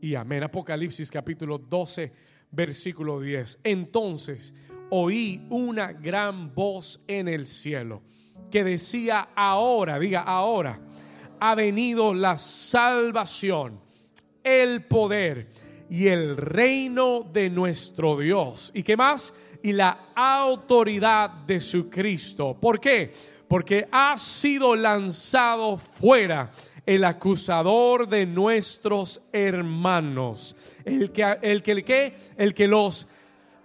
[0.00, 0.42] y amén.
[0.42, 2.12] Apocalipsis capítulo 12,
[2.50, 3.60] versículo 10.
[3.64, 4.54] Entonces
[4.90, 8.02] oí una gran voz en el cielo
[8.50, 10.80] que decía, ahora, diga, ahora
[11.38, 13.80] ha venido la salvación,
[14.42, 15.48] el poder
[15.88, 18.70] y el reino de nuestro Dios.
[18.74, 19.32] ¿Y qué más?
[19.62, 22.56] Y la autoridad de su Cristo.
[22.60, 23.12] ¿Por qué?
[23.48, 26.52] Porque ha sido lanzado fuera
[26.86, 33.06] el acusador de nuestros hermanos, el que, el que, el el que los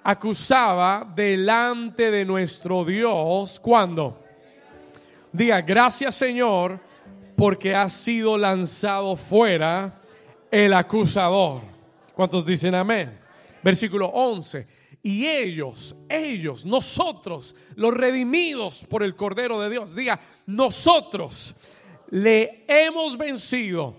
[0.03, 3.59] acusaba delante de nuestro Dios.
[3.59, 4.23] ¿Cuándo?
[5.31, 6.79] Diga, gracias Señor,
[7.35, 10.01] porque ha sido lanzado fuera
[10.51, 11.61] el acusador.
[12.13, 13.20] ¿Cuántos dicen amén?
[13.61, 14.67] Versículo 11.
[15.01, 21.53] Y ellos, ellos, nosotros, los redimidos por el Cordero de Dios, diga, nosotros
[22.09, 23.95] le hemos vencido.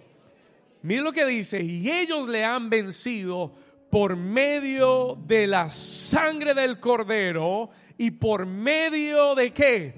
[0.83, 3.53] Mire lo que dice, y ellos le han vencido
[3.91, 9.95] por medio de la sangre del Cordero y por medio de qué?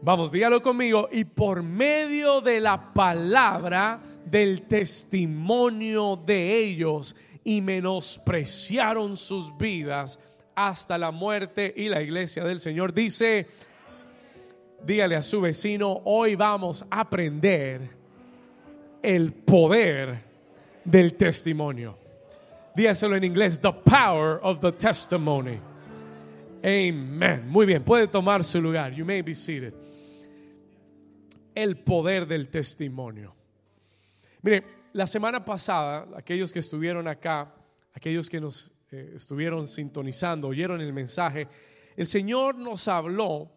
[0.00, 1.08] Vamos, dígalo conmigo.
[1.12, 10.18] Y por medio de la palabra del testimonio de ellos y menospreciaron sus vidas
[10.54, 13.46] hasta la muerte y la iglesia del Señor dice,
[14.84, 17.90] dígale a su vecino, hoy vamos a aprender
[19.02, 20.22] el poder
[20.84, 21.98] del testimonio.
[22.74, 25.58] Dígaselo en inglés, the power of the testimony.
[26.64, 27.48] Amen.
[27.48, 28.92] Muy bien, puede tomar su lugar.
[28.92, 29.74] You may be seated
[31.54, 33.34] el poder del testimonio.
[34.42, 37.54] Mire, la semana pasada, aquellos que estuvieron acá,
[37.94, 41.48] aquellos que nos eh, estuvieron sintonizando, oyeron el mensaje,
[41.96, 43.50] el Señor nos habló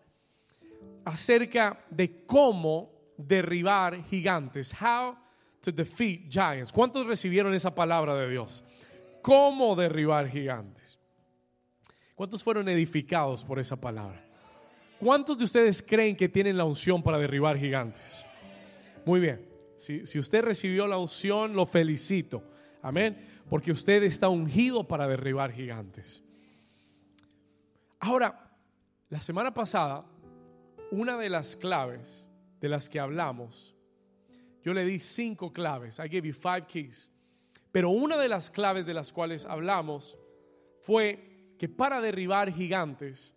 [1.06, 5.16] acerca de cómo derribar gigantes, how
[5.62, 6.72] to defeat giants.
[6.72, 8.64] ¿Cuántos recibieron esa palabra de Dios?
[9.22, 11.00] ¿Cómo derribar gigantes?
[12.16, 14.24] ¿Cuántos fueron edificados por esa palabra?
[15.00, 18.26] ¿Cuántos de ustedes creen que tienen la unción para derribar gigantes?
[19.06, 19.48] Muy bien.
[19.78, 22.44] Si, si, usted recibió la unción, lo felicito.
[22.82, 23.18] Amén.
[23.50, 26.24] Porque usted está ungido para derribar gigantes.
[28.00, 28.46] Ahora,
[29.10, 30.06] la semana pasada,
[30.92, 32.28] una de las claves
[32.60, 33.76] de las que hablamos,
[34.64, 36.00] yo le di cinco claves.
[36.00, 37.12] I gave you five keys.
[37.72, 40.18] Pero una de las claves de las cuales hablamos
[40.82, 43.34] fue que para derribar gigantes,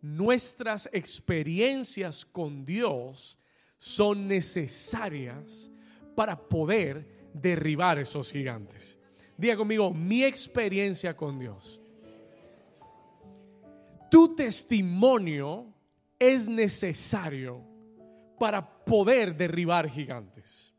[0.00, 3.36] nuestras experiencias con Dios
[3.78, 5.70] son necesarias
[6.14, 8.98] para poder derribar esos gigantes.
[9.36, 11.80] Diga conmigo, mi experiencia con Dios.
[14.10, 15.66] Tu testimonio
[16.20, 17.66] es necesario
[18.38, 20.72] para poder derribar gigantes.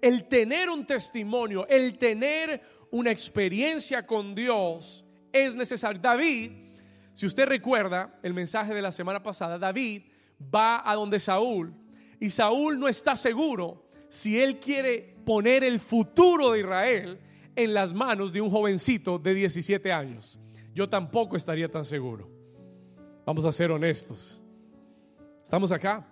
[0.00, 2.62] El tener un testimonio, el tener
[2.92, 6.00] una experiencia con Dios es necesario.
[6.00, 6.52] David
[7.12, 10.04] si usted recuerda el mensaje de la semana pasada, David
[10.42, 11.74] va a donde Saúl
[12.18, 17.20] y Saúl no está seguro si él quiere poner el futuro de Israel
[17.56, 20.38] en las manos de un jovencito de 17 años.
[20.74, 22.30] Yo tampoco estaría tan seguro.
[23.26, 24.40] Vamos a ser honestos.
[25.50, 26.06] ¿Estamos acá?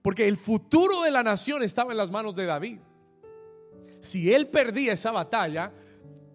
[0.00, 2.78] Porque el futuro de la nación estaba en las manos de David.
[3.98, 5.72] Si él perdía esa batalla,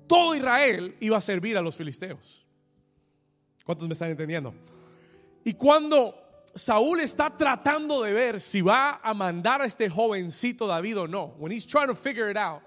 [0.05, 2.45] todo Israel iba a servir a los filisteos.
[3.63, 4.53] ¿Cuántos me están entendiendo?
[5.45, 6.13] Y cuando
[6.53, 11.27] Saúl está tratando de ver si va a mandar a este jovencito David o no,
[11.37, 12.61] when he's trying to figure it out,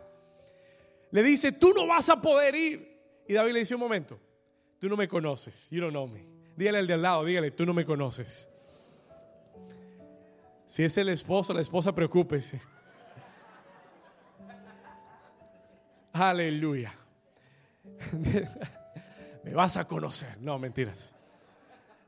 [1.11, 3.01] le dice, tú no vas a poder ir.
[3.29, 4.19] Y David le dice un momento,
[4.79, 6.25] tú no me conoces, you don't me.
[6.57, 8.49] Dígale al de al lado, dígale, tú no me conoces.
[10.75, 12.61] Si es el esposo, la esposa, preocúpese.
[16.13, 16.93] Aleluya.
[19.45, 20.37] me vas a conocer.
[20.41, 21.15] No, mentiras.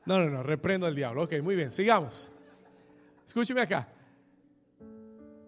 [0.03, 1.23] No, no, no, reprendo al diablo.
[1.23, 2.29] Ok, muy bien, sigamos.
[3.25, 3.87] Escúcheme acá.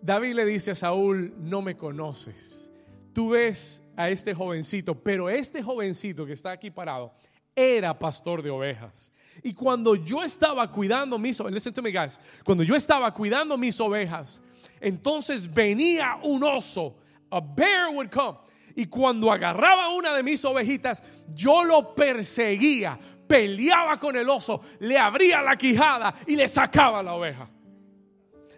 [0.01, 2.71] David le dice a Saúl, no me conoces.
[3.11, 7.13] Tú ves a este jovencito, pero este jovencito que está aquí parado
[7.59, 9.11] era pastor de ovejas.
[9.43, 14.41] Y cuando yo estaba cuidando mis ovejas, cuando yo estaba cuidando mis ovejas,
[14.81, 16.95] entonces venía un oso,
[17.31, 18.37] a bear would come
[18.79, 21.03] y cuando agarraba una de mis ovejitas,
[21.33, 22.97] yo lo perseguía,
[23.27, 27.49] peleaba con el oso, le abría la quijada y le sacaba la oveja.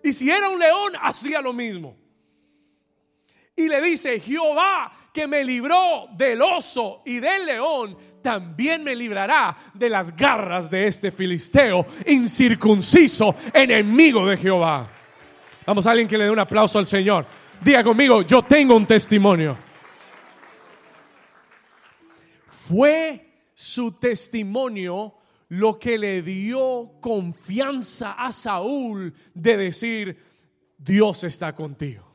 [0.04, 1.98] Y si era un león, hacía lo mismo.
[3.56, 9.72] Y le dice, Jehová que me libró del oso y del león, también me librará
[9.74, 14.90] de las garras de este filisteo incircunciso, enemigo de Jehová.
[15.66, 17.26] Vamos a alguien que le dé un aplauso al Señor.
[17.62, 19.58] Diga conmigo, yo tengo un testimonio.
[22.48, 25.16] Fue su testimonio
[25.50, 30.18] lo que le dio confianza a Saúl de decir,
[30.78, 32.11] Dios está contigo.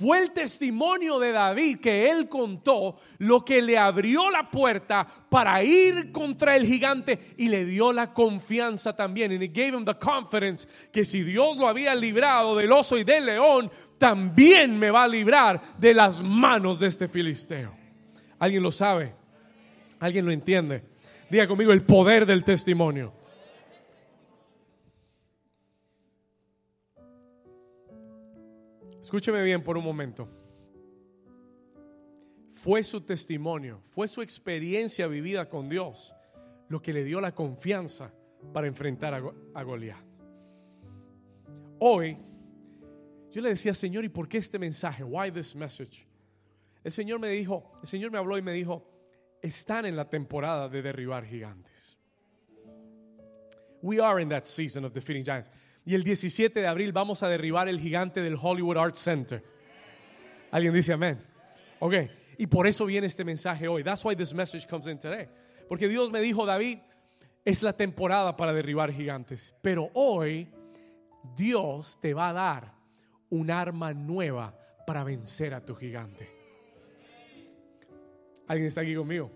[0.00, 5.62] Fue el testimonio de David que él contó lo que le abrió la puerta para
[5.62, 9.30] ir contra el gigante y le dio la confianza también.
[9.30, 13.04] And it gave him the confidence que si Dios lo había librado del oso y
[13.04, 17.76] del león, también me va a librar de las manos de este filisteo.
[18.38, 19.12] ¿Alguien lo sabe?
[19.98, 20.82] ¿Alguien lo entiende?
[21.28, 23.19] Diga conmigo el poder del testimonio.
[29.10, 30.28] Escúcheme bien por un momento.
[32.48, 36.14] Fue su testimonio, fue su experiencia vivida con Dios
[36.68, 38.14] lo que le dio la confianza
[38.52, 39.98] para enfrentar a, Goliat.
[41.80, 42.18] Hoy,
[43.32, 45.02] yo le decía, Señor, ¿y por qué este mensaje?
[45.02, 46.06] Why this message?
[46.84, 48.86] El Señor me dijo, el Señor me habló y me dijo,
[49.42, 51.98] están en la temporada de derribar gigantes.
[53.82, 55.50] We are in that season of defeating giants.
[55.84, 59.42] Y el 17 de abril vamos a derribar el gigante del Hollywood Arts Center.
[60.50, 61.18] ¿Alguien dice amén?
[61.78, 61.94] Ok.
[62.38, 63.82] Y por eso viene este mensaje hoy.
[63.82, 65.28] That's why this message comes in today.
[65.68, 66.78] Porque Dios me dijo, David,
[67.44, 69.54] es la temporada para derribar gigantes.
[69.62, 70.48] Pero hoy
[71.36, 72.74] Dios te va a dar
[73.30, 74.56] un arma nueva
[74.86, 76.28] para vencer a tu gigante.
[78.46, 79.30] ¿Alguien está aquí conmigo?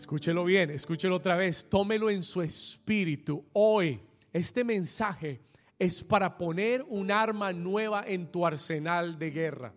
[0.00, 3.44] Escúchelo bien, escúchelo otra vez, tómelo en su espíritu.
[3.52, 4.00] Hoy
[4.32, 5.42] este mensaje
[5.78, 9.74] es para poner un arma nueva en tu arsenal de guerra,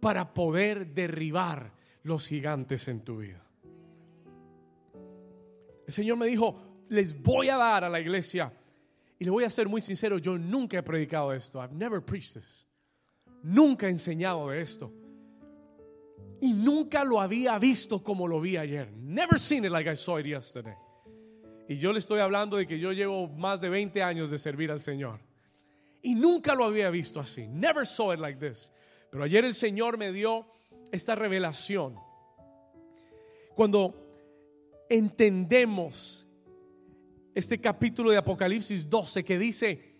[0.00, 3.46] para poder derribar los gigantes en tu vida.
[5.86, 8.52] El Señor me dijo, les voy a dar a la iglesia,
[9.20, 12.34] y le voy a ser muy sincero, yo nunca he predicado esto, I've never preached
[12.34, 12.66] this,
[13.44, 14.92] nunca he enseñado de esto.
[16.40, 18.92] Y nunca lo había visto como lo vi ayer.
[18.92, 20.76] Never seen it like I saw it yesterday.
[21.68, 24.70] Y yo le estoy hablando de que yo llevo más de 20 años de servir
[24.70, 25.20] al Señor.
[26.02, 27.46] Y nunca lo había visto así.
[27.48, 28.70] Never saw it like this.
[29.10, 30.46] Pero ayer el Señor me dio
[30.92, 31.96] esta revelación.
[33.54, 33.94] Cuando
[34.88, 36.26] entendemos
[37.34, 39.96] este capítulo de Apocalipsis 12 que dice,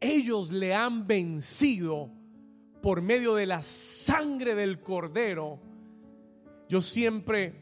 [0.00, 2.10] ellos le han vencido
[2.84, 5.58] por medio de la sangre del cordero.
[6.68, 7.54] Yo siempre,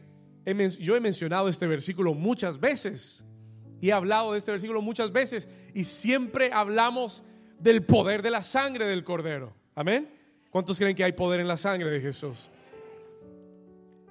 [0.43, 3.23] he, yo he mencionado este versículo muchas veces
[3.79, 7.23] y he hablado de este versículo muchas veces y siempre hablamos
[7.57, 9.55] del poder de la sangre del cordero.
[9.75, 10.13] Amén.
[10.49, 12.49] ¿Cuántos creen que hay poder en la sangre de Jesús?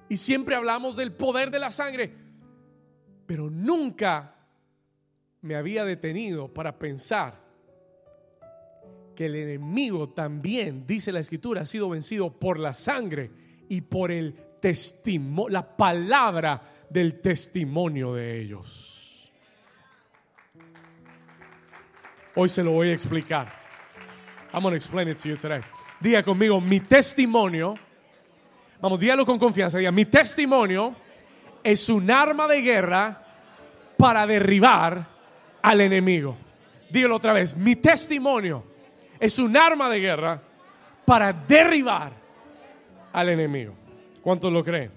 [0.09, 2.11] Y siempre hablamos del poder de la sangre,
[3.27, 4.35] pero nunca
[5.43, 7.42] me había detenido para pensar
[9.15, 13.31] que el enemigo también, dice la escritura, ha sido vencido por la sangre
[13.69, 19.33] y por el testimonio, la palabra del testimonio de ellos.
[22.35, 23.53] Hoy se lo voy a explicar.
[24.53, 25.61] I'm going to explain it to you today.
[26.01, 27.75] Diga conmigo, mi testimonio,
[28.81, 30.95] vamos, dígalo con confianza, diga, mi testimonio
[31.63, 33.25] es un arma de guerra
[33.97, 35.07] para derribar
[35.63, 36.37] al enemigo.
[36.91, 38.72] Dígalo otra vez, mi testimonio
[39.23, 40.43] es un arma de guerra
[41.05, 42.13] para derribar
[43.13, 43.73] al enemigo.
[44.21, 44.91] ¿Cuántos lo creen?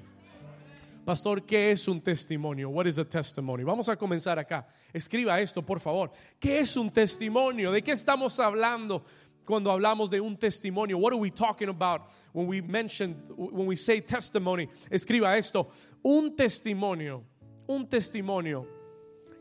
[1.06, 2.72] Pastor, ¿qué es un testimonio?
[2.72, 3.64] What is a testimony?
[3.64, 4.68] Vamos a comenzar acá.
[4.92, 6.12] Escriba esto, por favor.
[6.40, 7.72] ¿Qué es un testimonio?
[7.72, 9.06] ¿De qué estamos hablando
[9.46, 10.98] cuando hablamos de un testimonio?
[10.98, 14.68] What are we talking about when we mention when we say testimony?
[14.90, 15.70] Escriba esto.
[16.02, 17.24] Un testimonio,
[17.68, 18.68] un testimonio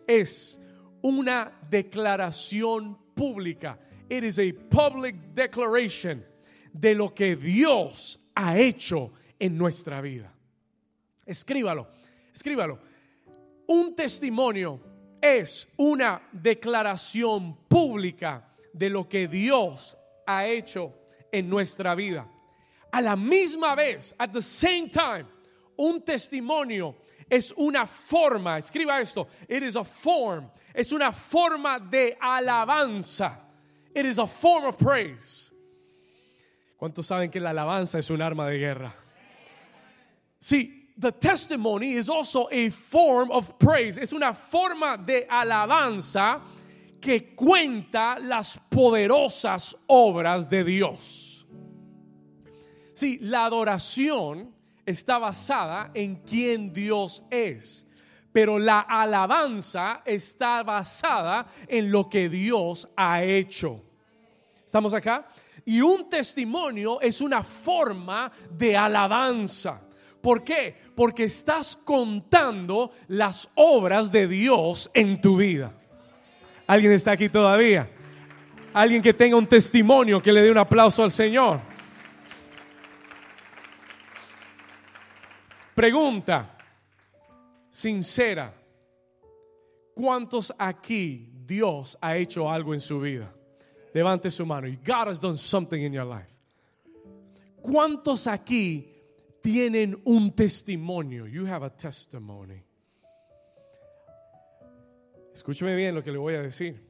[0.06, 0.60] es
[1.00, 3.78] una declaración pública.
[4.08, 6.24] It is a public declaration
[6.72, 10.30] de lo que Dios ha hecho en nuestra vida.
[11.26, 11.86] Escríbalo,
[12.34, 12.78] escríbalo.
[13.66, 14.80] Un testimonio
[15.22, 19.96] es una declaración pública de lo que Dios
[20.26, 20.92] ha hecho
[21.32, 22.26] en nuestra vida.
[22.92, 25.26] A la misma vez, at the same time,
[25.78, 26.94] un testimonio
[27.28, 33.43] es una forma, escriba esto, it is a form, es una forma de alabanza.
[33.94, 35.50] It is a form of praise.
[36.80, 38.92] ¿Cuántos saben que la alabanza es un arma de guerra?
[40.40, 43.96] Sí, the testimony is also a form of praise.
[43.98, 46.40] Es una forma de alabanza
[47.00, 51.46] que cuenta las poderosas obras de Dios.
[52.94, 54.54] Sí, la adoración
[54.86, 57.86] está basada en quién Dios es,
[58.32, 63.83] pero la alabanza está basada en lo que Dios ha hecho.
[64.74, 65.24] ¿Estamos acá?
[65.64, 69.80] Y un testimonio es una forma de alabanza.
[70.20, 70.74] ¿Por qué?
[70.96, 75.72] Porque estás contando las obras de Dios en tu vida.
[76.66, 77.88] ¿Alguien está aquí todavía?
[78.72, 81.60] Alguien que tenga un testimonio, que le dé un aplauso al Señor.
[85.72, 86.58] Pregunta
[87.70, 88.52] sincera.
[89.94, 93.33] ¿Cuántos aquí Dios ha hecho algo en su vida?
[93.94, 94.68] Levante su mano.
[94.84, 96.28] God has done something in your life.
[97.62, 98.94] ¿Cuántos aquí
[99.44, 101.26] tienen un testimonio.
[101.26, 102.64] You have a testimony.
[105.34, 106.82] Escúcheme bien lo que le voy a decir.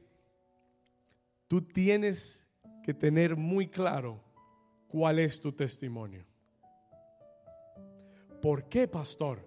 [1.49, 2.47] Tú tienes
[2.81, 4.23] que tener muy claro
[4.87, 6.25] cuál es tu testimonio.
[8.41, 9.45] ¿Por qué, pastor?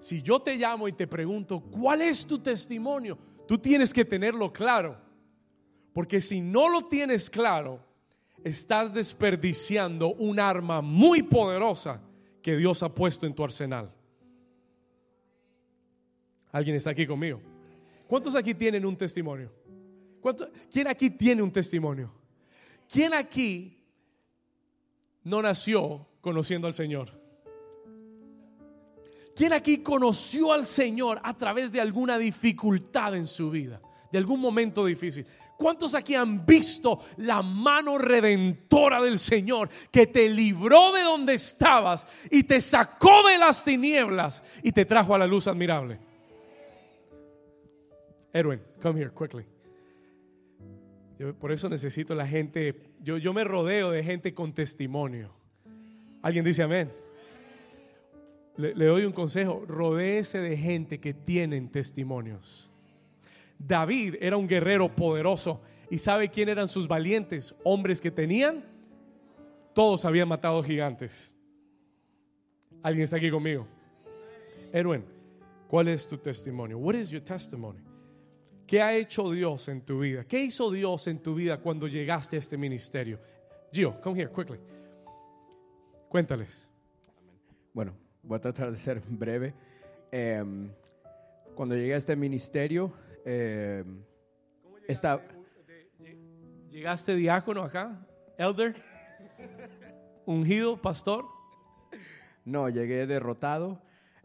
[0.00, 3.16] Si yo te llamo y te pregunto, ¿cuál es tu testimonio?
[3.46, 5.00] Tú tienes que tenerlo claro.
[5.94, 7.80] Porque si no lo tienes claro,
[8.42, 12.02] estás desperdiciando un arma muy poderosa
[12.42, 13.90] que Dios ha puesto en tu arsenal.
[16.50, 17.40] ¿Alguien está aquí conmigo?
[18.08, 19.50] ¿Cuántos aquí tienen un testimonio?
[20.70, 22.12] ¿Quién aquí tiene un testimonio?
[22.90, 23.78] ¿Quién aquí
[25.22, 27.10] no nació conociendo al Señor?
[29.36, 33.80] ¿Quién aquí conoció al Señor a través de alguna dificultad en su vida?
[34.14, 35.26] De algún momento difícil.
[35.56, 42.06] ¿Cuántos aquí han visto la mano redentora del Señor que te libró de donde estabas
[42.30, 45.98] y te sacó de las tinieblas y te trajo a la luz admirable?
[48.32, 49.44] Edwin, come here quickly.
[51.40, 55.34] por eso necesito la gente, yo, yo me rodeo de gente con testimonio.
[56.22, 56.88] ¿Alguien dice amén?
[58.58, 62.70] Le, le doy un consejo, rodéese de gente que tienen testimonios.
[63.58, 65.60] David era un guerrero poderoso.
[65.90, 67.54] ¿Y sabe quién eran sus valientes?
[67.64, 68.64] Hombres que tenían.
[69.74, 71.32] Todos habían matado gigantes.
[72.82, 73.66] ¿Alguien está aquí conmigo?
[74.72, 75.04] Erwin,
[75.68, 76.78] ¿cuál es tu testimonio?
[76.78, 77.80] What is your testimony?
[78.66, 80.24] ¿Qué ha hecho Dios en tu vida?
[80.24, 83.20] ¿Qué hizo Dios en tu vida cuando llegaste a este ministerio?
[83.72, 84.58] Gio, come here quickly.
[86.08, 86.68] Cuéntales.
[87.72, 89.52] Bueno, voy a tratar de ser breve.
[90.10, 90.70] Em,
[91.54, 92.92] cuando llegué a este ministerio,
[93.24, 93.84] eh,
[94.86, 95.20] está,
[96.74, 98.04] ¿Llegaste diácono acá?
[98.36, 98.74] ¿Elder?
[100.26, 100.76] ¿Ungido?
[100.76, 101.24] ¿Pastor?
[102.44, 103.80] No, llegué derrotado,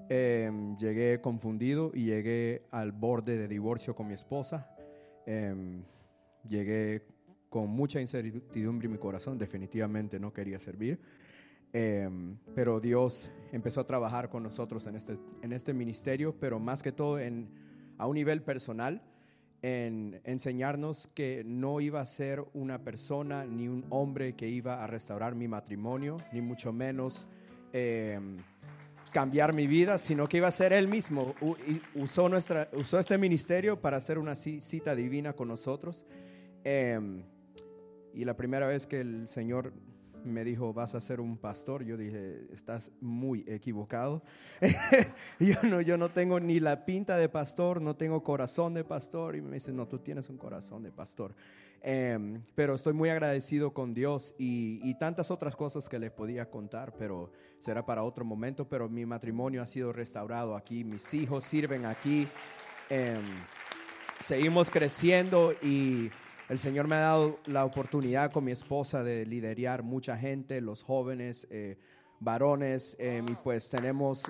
[0.09, 4.67] em, llegué confundido y llegué al borde de divorcio con mi esposa.
[5.27, 5.83] Em,
[6.43, 7.05] llegué
[7.49, 10.99] con mucha incertidumbre en mi corazón, definitivamente no quería servir.
[11.71, 16.81] Em, pero Dios empezó a trabajar con nosotros en este, en este ministerio, pero más
[16.81, 17.47] que todo en
[17.99, 19.03] a un nivel personal
[19.61, 24.87] en enseñarnos que no iba a ser una persona ni un hombre que iba a
[24.87, 27.27] restaurar mi matrimonio, ni mucho menos
[27.73, 28.37] em,
[29.11, 31.35] cambiar mi vida, sino que iba a ser Él mismo.
[31.93, 36.05] usó, nuestra, usó este ministerio para hacer una cita divina con nosotros.
[36.63, 37.23] Em,
[38.13, 39.73] y la primera vez que el Señor
[40.23, 41.83] me dijo, vas a ser un pastor.
[41.83, 44.21] Yo dije, estás muy equivocado.
[45.39, 49.35] yo, no, yo no tengo ni la pinta de pastor, no tengo corazón de pastor.
[49.35, 51.33] Y me dice, no, tú tienes un corazón de pastor.
[51.81, 56.93] Em, pero estoy muy agradecido con Dios y, tantas otras cosas que le podía contar,
[56.97, 58.67] pero será para otro momento.
[58.67, 62.27] Pero mi matrimonio ha sido restaurado aquí, mis hijos sirven aquí.
[62.89, 63.23] Em,
[64.19, 66.09] seguimos creciendo y
[66.49, 70.83] el Señor me ha dado la oportunidad con mi esposa de liderar mucha gente, los
[70.83, 71.77] jóvenes, eh,
[72.19, 74.23] varones, eh, y pues tenemos...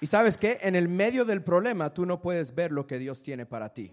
[0.00, 3.22] y sabes qué, en el medio del problema tú no puedes ver lo que Dios
[3.22, 3.92] tiene para ti.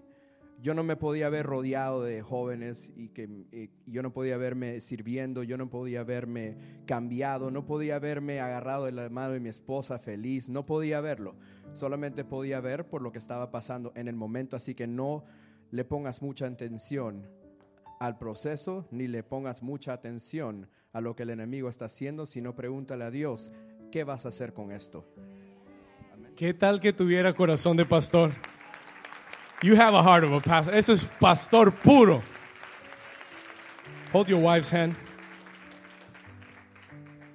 [0.62, 5.44] Yo no me podía ver rodeado de jóvenes y que yo no podía verme sirviendo,
[5.44, 10.00] yo no podía verme cambiado, no podía verme agarrado de la mano de mi esposa
[10.00, 11.36] feliz, no podía verlo.
[11.74, 15.24] Solamente podía ver por lo que estaba pasando en el momento, así que no
[15.72, 17.28] le pongas mucha atención
[18.00, 22.56] al proceso, ni le pongas mucha atención a lo que el enemigo está haciendo, sino
[22.56, 23.52] pregúntale a Dios,
[23.92, 25.06] ¿qué vas a hacer con esto?
[26.36, 28.32] ¿Qué tal que tuviera corazón de pastor?
[29.62, 30.74] You have a heart of a pastor.
[30.74, 32.24] Eso es pastor puro.
[34.14, 34.96] Hold your wife's hand.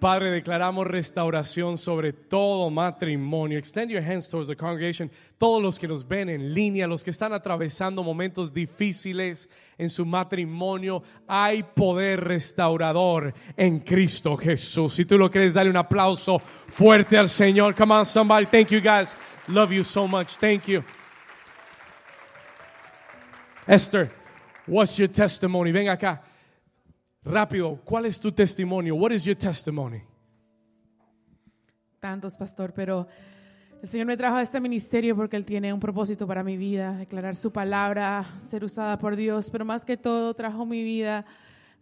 [0.04, 3.58] Padre, declaramos restauración sobre todo matrimonio.
[3.58, 5.11] Extend your hands towards the congregation.
[5.38, 10.04] Todos los que nos ven en línea, los que están atravesando momentos difíciles en su
[10.04, 14.92] matrimonio, hay poder restaurador en Cristo Jesús.
[14.92, 17.75] Si tú lo crees, dale un aplauso fuerte al Señor.
[17.75, 18.44] Come on, somebody.
[18.44, 19.16] Thank you, guys.
[19.49, 20.37] Love you so much.
[20.37, 20.84] Thank you.
[23.66, 24.11] Esther,
[24.66, 25.73] what's your testimony?
[25.73, 26.33] Ven acá.
[27.24, 28.94] Rápido, ¿cuál es tu testimonio?
[28.96, 30.02] What is your testimony?
[31.98, 33.06] Tantos, pastor, pero
[33.82, 36.98] el Señor me trajo a este ministerio porque Él tiene un propósito para mi vida,
[36.98, 41.24] declarar su palabra, ser usada por Dios, pero más que todo trajo mi vida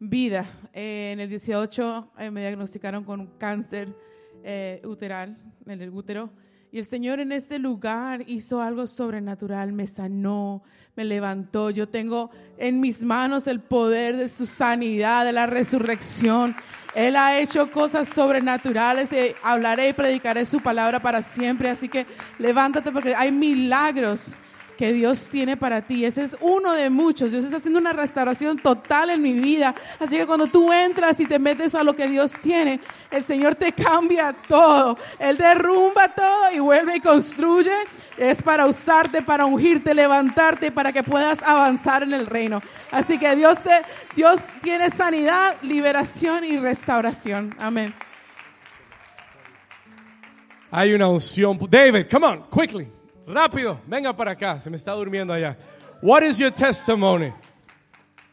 [0.04, 0.44] vida.
[0.72, 3.94] Eh, en el 18 eh, me diagnosticaron con cáncer
[4.42, 6.30] eh, uteral, en el útero.
[6.75, 10.62] Y el Señor en este lugar hizo algo sobrenatural, me sanó,
[10.97, 11.69] me levantó.
[11.69, 16.57] Yo tengo en mis manos el poder de su sanidad, de la resurrección.
[16.95, 19.12] Él ha hecho cosas sobrenaturales.
[19.12, 21.69] Y hablaré y predicaré su palabra para siempre.
[21.69, 22.07] Así que
[22.38, 24.35] levántate porque hay milagros
[24.83, 26.05] que Dios tiene para ti.
[26.05, 27.31] Ese es uno de muchos.
[27.31, 29.77] Dios está haciendo una restauración total en mi vida.
[30.01, 32.81] Así que cuando tú entras y te metes a lo que Dios tiene,
[33.12, 34.99] el Señor te cambia todo.
[35.21, 37.71] Él derrumba todo y vuelve y construye.
[38.17, 42.61] Es para usarte, para ungirte, levantarte, para que puedas avanzar en el reino.
[42.91, 43.83] Así que Dios, te,
[44.17, 47.55] Dios tiene sanidad, liberación y restauración.
[47.57, 47.95] Amén.
[50.73, 51.57] Hay una unción.
[51.71, 53.01] David, come on, quickly.
[53.26, 55.57] Rápido, venga para acá, se me está durmiendo allá.
[56.02, 57.31] What is your testimony?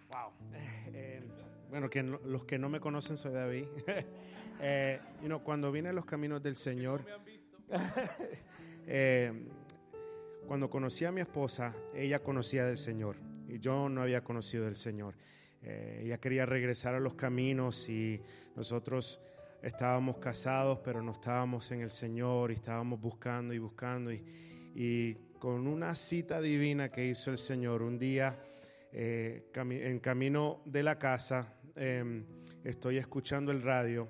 [0.10, 0.32] Wow.
[0.94, 1.22] Eh,
[1.70, 3.66] bueno, que no- los que no me conocen, soy David.
[4.62, 7.02] Eh, you know, cuando vine a los caminos del Señor,
[8.88, 9.32] eh,
[10.46, 13.16] cuando conocí a mi esposa, ella conocía del Señor
[13.48, 15.16] y yo no había conocido del Señor.
[15.62, 18.22] Eh, ella quería regresar a los caminos y
[18.58, 19.22] nosotros
[19.62, 24.12] estábamos casados, pero no estábamos en el Señor y estábamos buscando y buscando.
[24.12, 24.22] Y,
[24.76, 28.38] y con una cita divina que hizo el Señor, un día
[28.92, 32.26] eh, en camino de la casa, em,
[32.64, 34.10] estoy escuchando el radio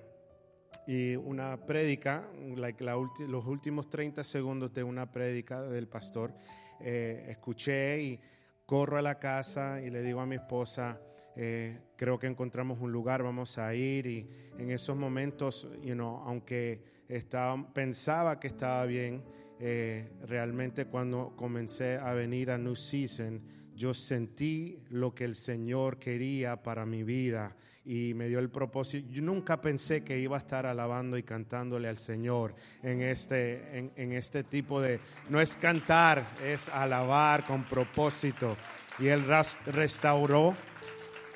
[0.87, 6.33] y una prédica, like los últimos 30 segundos de una prédica del pastor,
[6.79, 8.19] eh, escuché y
[8.65, 10.99] corro a la casa y le digo a mi esposa,
[11.35, 16.23] eh, creo que encontramos un lugar, vamos a ir y en esos momentos, you know,
[16.25, 19.23] aunque estaba, pensaba que estaba bien,
[19.60, 23.41] eh, realmente cuando comencé a venir a New Season,
[23.76, 29.08] yo sentí lo que el Señor quería para mi vida y me dio el propósito.
[29.10, 33.91] Yo nunca pensé que iba a estar alabando y cantándole al Señor en este, en,
[33.95, 35.00] en este tipo de...
[35.30, 38.58] No es cantar, es alabar con propósito.
[39.00, 39.24] Y Él
[39.65, 40.56] restauró.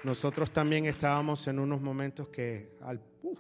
[0.04, 3.40] Nosotros también estábamos en unos momentos que al, uf,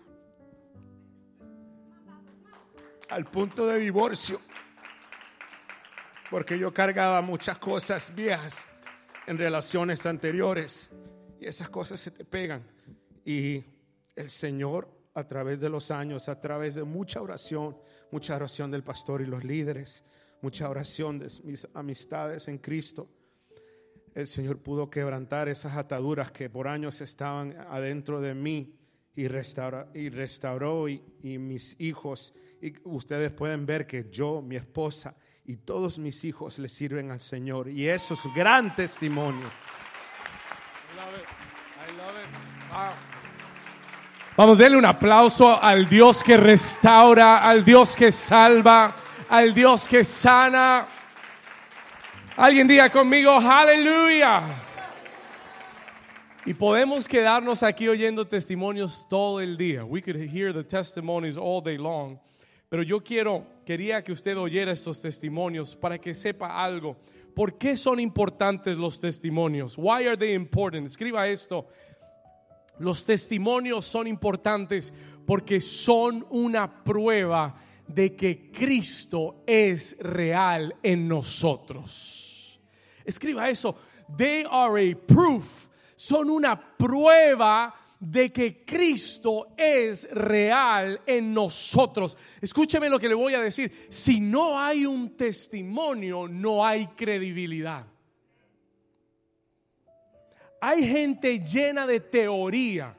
[3.09, 4.39] al punto de divorcio,
[6.33, 8.65] porque yo cargaba muchas cosas viejas
[9.27, 10.89] en relaciones anteriores
[11.39, 12.63] y esas cosas se te pegan.
[13.23, 13.63] Y
[14.15, 17.77] el Señor, a través de los años, a través de mucha oración,
[18.09, 20.03] mucha oración del pastor y los líderes,
[20.41, 23.07] mucha oración de mis amistades en Cristo,
[24.15, 28.75] el Señor pudo quebrantar esas ataduras que por años estaban adentro de mí
[29.15, 32.33] y, restaura, y restauró y, y mis hijos.
[32.59, 37.21] Y ustedes pueden ver que yo, mi esposa y todos mis hijos le sirven al
[37.21, 37.69] Señor.
[37.69, 39.49] Y eso es gran testimonio.
[44.35, 48.95] Vamos, denle un aplauso al Dios que restaura, al Dios que salva,
[49.29, 50.87] al Dios que sana.
[52.35, 54.41] Alguien diga conmigo, aleluya.
[56.45, 59.85] Y podemos quedarnos aquí oyendo testimonios todo el día.
[59.85, 62.19] We could hear the testimonies all day long.
[62.73, 66.97] Pero yo quiero, quería que usted oyera estos testimonios para que sepa algo.
[67.35, 69.75] ¿Por qué son importantes los testimonios?
[69.77, 70.87] Why are they important?
[70.87, 71.67] Escriba esto.
[72.79, 74.91] Los testimonios son importantes
[75.23, 77.55] porque son una prueba
[77.87, 82.59] de que Cristo es real en nosotros.
[83.05, 83.75] Escriba eso.
[84.17, 85.67] They are a proof.
[85.95, 92.17] Son una prueba de que Cristo es real en nosotros.
[92.41, 93.87] Escúcheme lo que le voy a decir.
[93.89, 97.85] Si no hay un testimonio, no hay credibilidad.
[100.59, 102.93] Hay gente llena de teoría.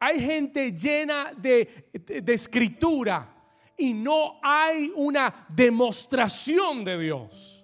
[0.00, 3.32] Hay gente llena de, de- de escritura.
[3.78, 7.55] Y no hay una demostración de Dios.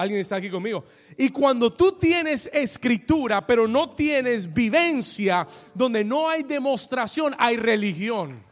[0.00, 0.86] Alguien está aquí conmigo.
[1.18, 8.42] Y cuando tú tienes escritura, pero no tienes vivencia, donde no hay demostración, hay religión.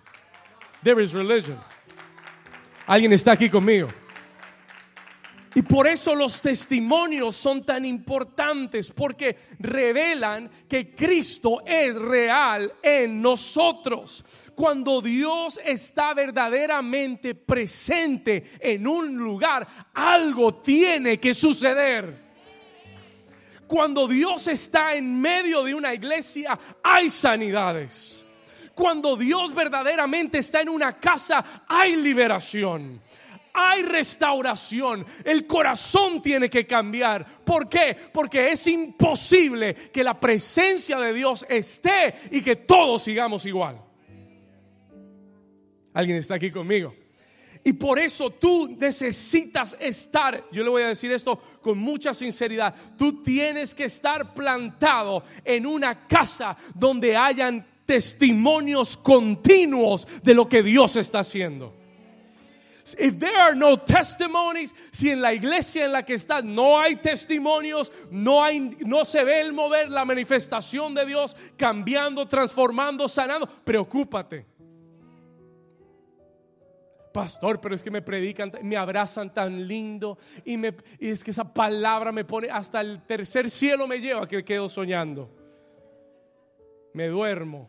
[0.82, 1.58] There is religion.
[2.86, 3.88] Alguien está aquí conmigo.
[5.54, 13.22] Y por eso los testimonios son tan importantes, porque revelan que Cristo es real en
[13.22, 14.24] nosotros.
[14.54, 22.28] Cuando Dios está verdaderamente presente en un lugar, algo tiene que suceder.
[23.66, 28.24] Cuando Dios está en medio de una iglesia, hay sanidades.
[28.74, 33.02] Cuando Dios verdaderamente está en una casa, hay liberación.
[33.60, 35.04] Hay restauración.
[35.24, 37.44] El corazón tiene que cambiar.
[37.44, 37.96] ¿Por qué?
[38.12, 43.82] Porque es imposible que la presencia de Dios esté y que todos sigamos igual.
[45.92, 46.94] ¿Alguien está aquí conmigo?
[47.64, 52.72] Y por eso tú necesitas estar, yo le voy a decir esto con mucha sinceridad,
[52.96, 60.62] tú tienes que estar plantado en una casa donde hayan testimonios continuos de lo que
[60.62, 61.74] Dios está haciendo.
[62.98, 66.96] If there are no testimonies, si en la iglesia en la que estás no hay
[66.96, 73.46] testimonios, no hay no se ve el mover la manifestación de Dios cambiando, transformando, sanando,
[73.46, 74.46] preocúpate
[77.18, 80.56] pastor, pero es que me predican, me abrazan tan lindo y,
[81.00, 85.28] es que esa palabra me pone hasta el tercer cielo me lleva que quedo soñando.
[86.92, 87.68] Me duermo.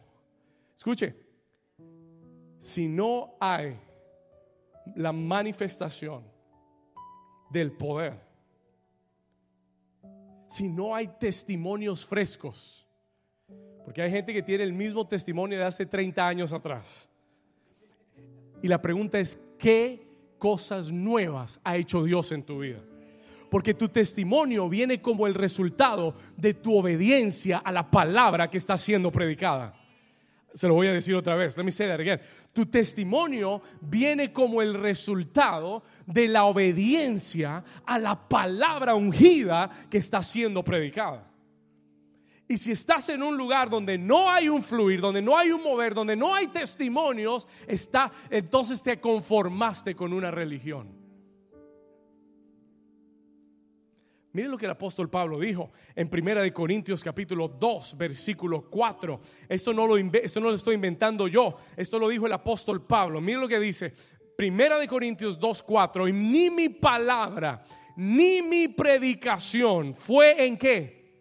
[0.75, 1.15] Escuche,
[2.59, 3.75] si no hay
[4.95, 6.23] la manifestación
[7.49, 8.19] del poder,
[10.47, 12.87] si no hay testimonios frescos,
[13.85, 17.09] porque hay gente que tiene el mismo testimonio de hace 30 años atrás
[18.61, 20.05] y la pregunta es, ¿qué
[20.37, 22.79] cosas nuevas ha hecho Dios en tu vida?
[23.49, 28.77] Porque tu testimonio viene como el resultado de tu obediencia a la palabra que está
[28.77, 29.73] siendo predicada.
[30.53, 31.55] Se lo voy a decir otra vez.
[31.57, 32.19] Let me say that again.
[32.53, 40.23] Tu testimonio viene como el resultado de la obediencia a la palabra ungida que está
[40.23, 41.29] siendo predicada.
[42.47, 45.61] Y si estás en un lugar donde no hay un fluir, donde no hay un
[45.61, 50.98] mover, donde no hay testimonios, está, entonces te conformaste con una religión.
[54.39, 59.19] Miren lo que el apóstol Pablo dijo en Primera de Corintios capítulo 2, versículo 4.
[59.49, 63.19] Esto no, lo, esto no lo estoy inventando yo, esto lo dijo el apóstol Pablo.
[63.19, 63.93] Miren lo que dice
[64.37, 66.07] Primera de Corintios 2, 4.
[66.07, 67.61] Y ni mi palabra,
[67.97, 71.11] ni mi predicación fue en qué?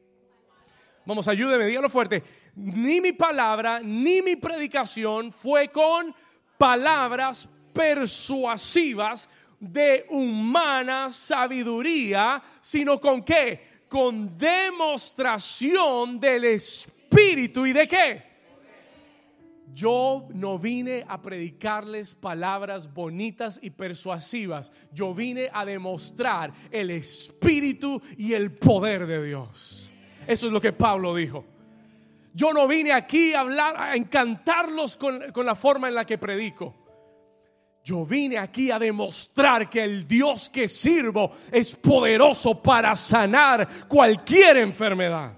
[1.04, 2.22] Vamos, ayúdeme, dígalo fuerte.
[2.54, 6.14] Ni mi palabra, ni mi predicación fue con
[6.56, 9.28] palabras persuasivas
[9.60, 13.78] de humana sabiduría, sino con qué?
[13.88, 18.28] Con demostración del Espíritu y de qué?
[19.74, 24.72] Yo no vine a predicarles palabras bonitas y persuasivas.
[24.92, 29.92] Yo vine a demostrar el Espíritu y el poder de Dios.
[30.26, 31.44] Eso es lo que Pablo dijo.
[32.34, 36.74] Yo no vine aquí a hablar, a encantarlos con, la forma en la que predico.
[37.88, 44.58] Yo vine aquí a demostrar que el Dios que sirvo es poderoso para sanar cualquier
[44.58, 45.32] enfermedad.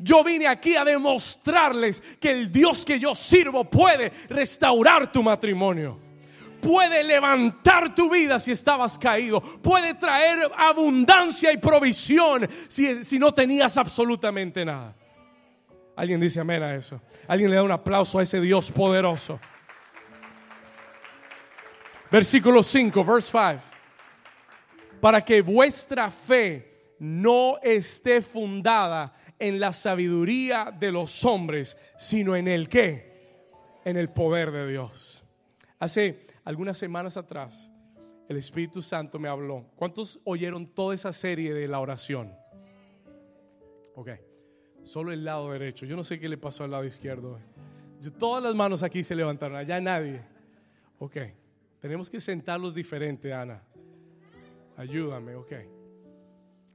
[0.00, 5.98] Yo vine aquí a demostrarles que el Dios que yo sirvo puede restaurar tu matrimonio
[6.60, 13.34] puede levantar tu vida si estabas caído, puede traer abundancia y provisión si, si no
[13.34, 14.94] tenías absolutamente nada.
[15.96, 17.02] Alguien dice amén a eso.
[17.26, 19.40] Alguien le da un aplauso a ese Dios poderoso.
[22.14, 23.60] Versículo 5, verse 5.
[25.00, 32.46] Para que vuestra fe no esté fundada en la sabiduría de los hombres, sino en
[32.46, 33.80] el qué?
[33.84, 35.24] En el poder de Dios.
[35.80, 37.68] Hace algunas semanas atrás,
[38.28, 39.66] el Espíritu Santo me habló.
[39.74, 42.32] ¿Cuántos oyeron toda esa serie de la oración?
[43.96, 44.10] Ok,
[44.84, 45.84] solo el lado derecho.
[45.84, 47.40] Yo no sé qué le pasó al lado izquierdo.
[48.16, 50.22] todas las manos aquí se levantaron, allá nadie.
[51.00, 51.16] Ok,
[51.84, 53.62] tenemos que sentarlos diferente, Ana.
[54.74, 55.52] Ayúdame, ok.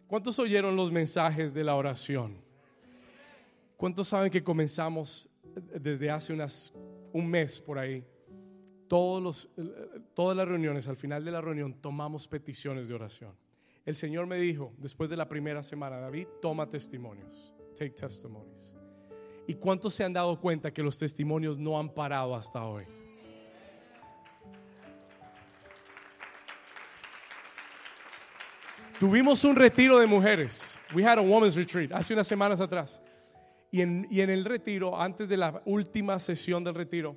[0.05, 2.37] ¿Cuántos oyeron los mensajes de la oración?
[3.75, 5.27] ¿Cuántos saben que comenzamos
[5.81, 6.71] desde hace unas,
[7.11, 8.05] un mes por ahí?
[8.87, 9.49] todos los,
[10.13, 13.35] todas las reuniones, al final de la reunión, tomamos peticiones de oración.
[13.87, 17.55] El Señor me dijo, después de la primera semana, David, toma testimonios.
[17.75, 18.75] Take testimonies.
[19.47, 22.85] ¿Y cuántos se han dado cuenta que los testimonios no han parado hasta hoy?
[28.99, 30.77] Tuvimos un retiro de mujeres.
[30.93, 32.99] We had a women's retreat hace unas semanas atrás.
[33.71, 37.15] Y en, y en el retiro, antes de la última sesión del retiro,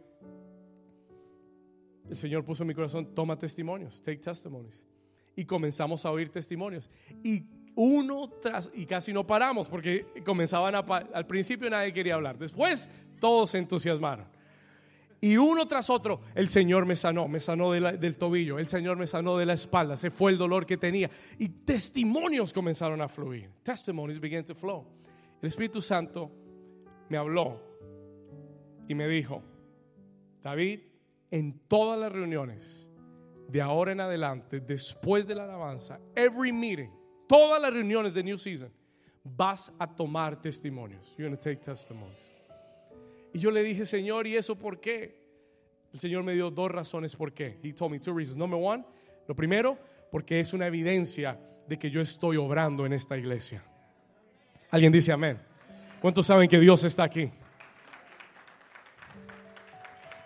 [2.08, 4.86] el Señor puso en mi corazón, toma testimonios, take testimonies.
[5.34, 6.88] Y comenzamos a oír testimonios.
[7.24, 7.42] Y
[7.74, 12.38] uno tras, y casi no paramos, porque comenzaban a, al principio nadie quería hablar.
[12.38, 14.26] Después todos se entusiasmaron.
[15.24, 19.06] Y uno tras otro, el Señor me sanó, me sanó del tobillo, el Señor me
[19.06, 21.08] sanó de la espalda, se fue el dolor que tenía.
[21.38, 23.48] Y testimonios comenzaron a fluir.
[23.62, 24.84] Testimonies began to flow.
[25.40, 26.28] El Espíritu Santo
[27.08, 27.62] me habló
[28.88, 29.44] y me dijo,
[30.42, 30.80] David,
[31.30, 32.90] en todas las reuniones,
[33.48, 36.90] de ahora en adelante, después de la alabanza, every meeting,
[37.28, 38.72] todas las reuniones de New Season,
[39.22, 41.14] vas a tomar testimonios.
[41.16, 42.41] You're going to take testimonies.
[43.32, 45.22] Y yo le dije, Señor, ¿y eso por qué?
[45.92, 47.58] El Señor me dio dos razones por qué.
[47.62, 48.36] He told me two reasons.
[48.36, 48.84] Number one,
[49.26, 49.78] lo primero,
[50.10, 53.62] porque es una evidencia de que yo estoy obrando en esta iglesia.
[54.70, 55.38] Alguien dice amén.
[56.00, 57.30] ¿Cuántos saben que Dios está aquí?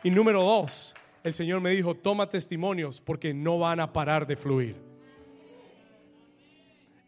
[0.02, 4.36] Y número dos, el Señor me dijo, toma testimonios porque no van a parar de
[4.36, 4.76] fluir.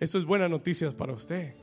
[0.00, 1.54] Eso es buena noticia para usted.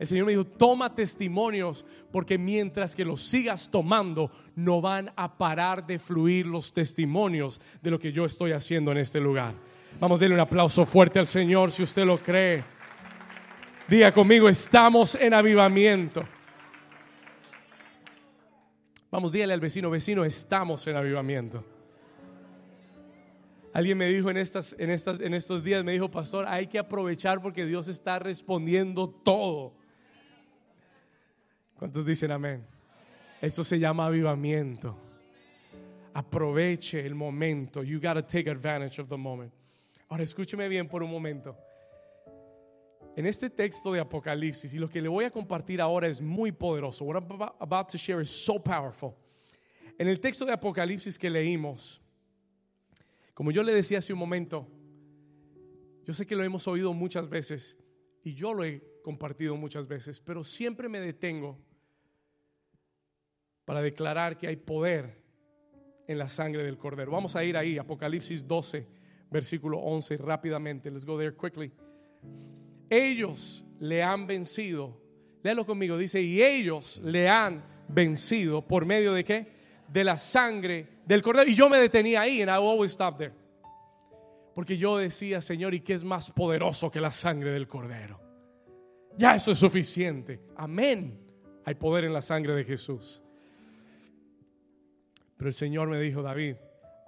[0.00, 5.36] El Señor me dijo, toma testimonios porque mientras que los sigas tomando, no van a
[5.36, 9.52] parar de fluir los testimonios de lo que yo estoy haciendo en este lugar.
[10.00, 12.64] Vamos a darle un aplauso fuerte al Señor si usted lo cree.
[13.88, 16.24] Diga conmigo, estamos en avivamiento.
[19.10, 21.62] Vamos, dígale al vecino, vecino, estamos en avivamiento.
[23.74, 26.78] Alguien me dijo en, estas, en, estas, en estos días, me dijo, pastor, hay que
[26.78, 29.78] aprovechar porque Dios está respondiendo todo.
[31.80, 32.62] ¿Cuántos dicen amén?
[33.40, 34.94] Eso se llama avivamiento.
[36.12, 37.82] Aproveche el momento.
[37.82, 39.50] You got to take advantage of the moment.
[40.10, 41.56] Ahora escúcheme bien por un momento.
[43.16, 46.52] En este texto de Apocalipsis, y lo que le voy a compartir ahora es muy
[46.52, 47.06] poderoso.
[47.06, 49.14] What I'm about to share is so powerful.
[49.98, 52.02] En el texto de Apocalipsis que leímos,
[53.32, 54.68] como yo le decía hace un momento,
[56.04, 57.78] yo sé que lo hemos oído muchas veces
[58.22, 61.69] y yo lo he compartido muchas veces, pero siempre me detengo
[63.70, 65.16] para declarar que hay poder
[66.08, 67.12] en la sangre del cordero.
[67.12, 68.84] Vamos a ir ahí, Apocalipsis 12,
[69.30, 70.90] versículo 11, rápidamente.
[70.90, 71.70] Let's go there quickly.
[72.88, 75.00] Ellos le han vencido.
[75.44, 79.52] Léalo conmigo, dice, y ellos le han vencido por medio de qué?
[79.86, 81.48] De la sangre del cordero.
[81.48, 83.34] Y yo me detenía ahí, and I always stop there.
[84.52, 88.20] Porque yo decía, Señor, ¿y qué es más poderoso que la sangre del cordero?
[89.16, 90.40] Ya eso es suficiente.
[90.56, 91.20] Amén.
[91.64, 93.22] Hay poder en la sangre de Jesús.
[95.40, 96.56] Pero el Señor me dijo, David,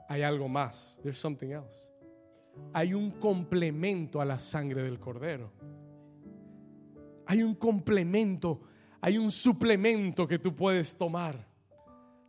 [0.09, 0.99] hay algo más.
[1.03, 1.90] There's something else.
[2.73, 5.53] Hay un complemento a la sangre del cordero.
[7.27, 8.62] Hay un complemento,
[9.03, 11.47] hay un suplemento que tú puedes tomar.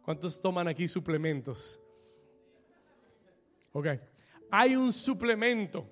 [0.02, 1.80] ¿Cuántos toman aquí suplementos?
[3.72, 3.88] Ok.
[4.52, 5.90] Hay un suplemento,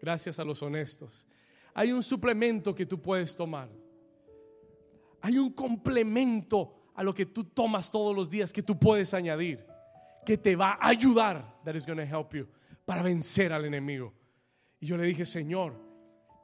[0.00, 1.26] gracias a los honestos.
[1.74, 3.68] Hay un suplemento que tú puedes tomar.
[5.20, 9.64] Hay un complemento a lo que tú tomas todos los días que tú puedes añadir,
[10.24, 12.48] que te va a ayudar, that is going to help you,
[12.86, 14.14] para vencer al enemigo.
[14.80, 15.74] Y yo le dije, Señor,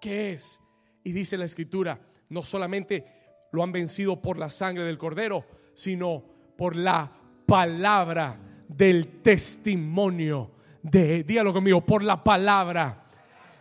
[0.01, 0.61] ¿qué es?
[1.03, 3.07] Y dice la escritura, no solamente
[3.51, 6.23] lo han vencido por la sangre del cordero, sino
[6.57, 7.11] por la
[7.47, 8.38] palabra
[8.69, 13.07] del testimonio de, dígalo conmigo, por la palabra.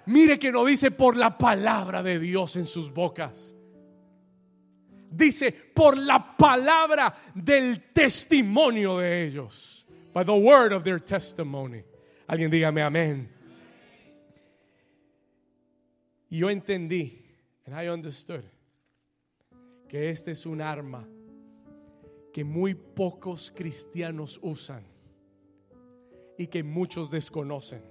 [0.07, 3.55] Mire que no dice por la palabra de Dios en sus bocas.
[5.11, 9.85] Dice por la palabra del testimonio de ellos.
[10.13, 11.83] By the word of their testimony.
[12.27, 13.29] Alguien dígame amén.
[16.29, 17.21] Y yo entendí,
[17.65, 18.43] and I understood,
[19.89, 21.05] que este es un arma
[22.31, 24.85] que muy pocos cristianos usan
[26.37, 27.83] y que muchos desconocen,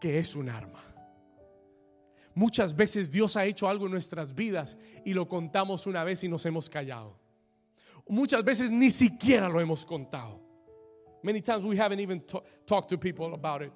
[0.00, 0.91] que es un arma.
[2.34, 6.28] Muchas veces Dios ha hecho algo en nuestras vidas y lo contamos una vez y
[6.28, 7.18] nos hemos callado.
[8.08, 10.40] Muchas veces ni siquiera lo hemos contado.
[11.22, 13.72] Many times we haven't even ta- talked to people about it.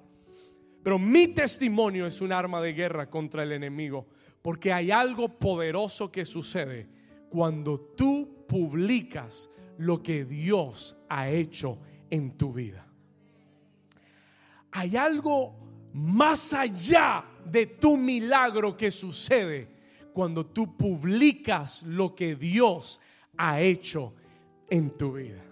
[0.83, 4.07] Pero mi testimonio es un arma de guerra contra el enemigo,
[4.41, 6.87] porque hay algo poderoso que sucede
[7.29, 12.85] cuando tú publicas lo que Dios ha hecho en tu vida.
[14.71, 15.55] Hay algo
[15.93, 19.67] más allá de tu milagro que sucede
[20.13, 22.99] cuando tú publicas lo que Dios
[23.37, 24.13] ha hecho
[24.69, 25.43] en tu vida.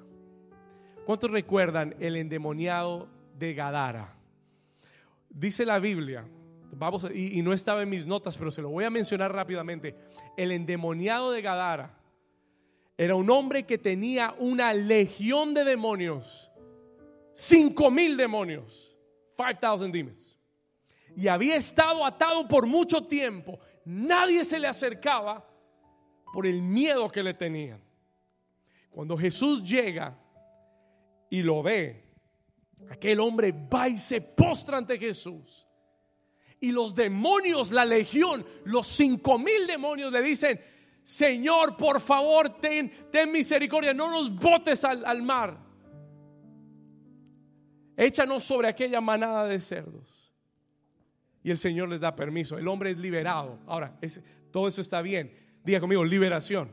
[1.05, 4.15] ¿Cuántos recuerdan el endemoniado de Gadara?
[5.29, 6.25] Dice la Biblia,
[6.71, 9.95] vamos y, y no estaba en mis notas, pero se lo voy a mencionar rápidamente.
[10.35, 11.97] El endemoniado de Gadara
[12.97, 16.51] era un hombre que tenía una legión de demonios,
[17.33, 18.95] cinco mil demonios,
[19.35, 20.34] 5000 demons.
[21.15, 23.59] Y había estado atado por mucho tiempo.
[23.85, 25.47] Nadie se le acercaba
[26.33, 27.81] por el miedo que le tenían.
[28.89, 30.17] Cuando Jesús llega
[31.29, 32.03] y lo ve,
[32.89, 35.67] aquel hombre va y se postra ante Jesús.
[36.59, 40.59] Y los demonios, la legión, los cinco mil demonios le dicen,
[41.03, 45.59] Señor, por favor, ten, ten misericordia, no nos botes al, al mar.
[47.95, 50.14] Échanos sobre aquella manada de cerdos.
[51.45, 52.57] Y el Señor les da permiso.
[52.57, 53.59] El hombre es liberado.
[53.67, 53.99] Ahora,
[54.49, 55.31] todo eso está bien.
[55.63, 56.71] Diga conmigo, liberación.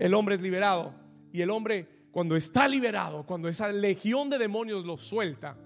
[0.00, 0.92] El hombre es liberado.
[1.32, 5.56] Y el hombre, cuando está liberado, cuando esa legión de demonios lo suelta,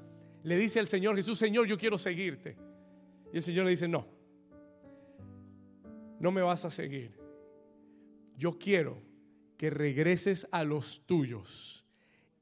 [0.43, 2.55] le dice al Señor Jesús, Señor, yo quiero seguirte.
[3.33, 4.07] Y el Señor le dice, no,
[6.19, 7.19] no me vas a seguir.
[8.37, 9.01] Yo quiero
[9.57, 11.87] que regreses a los tuyos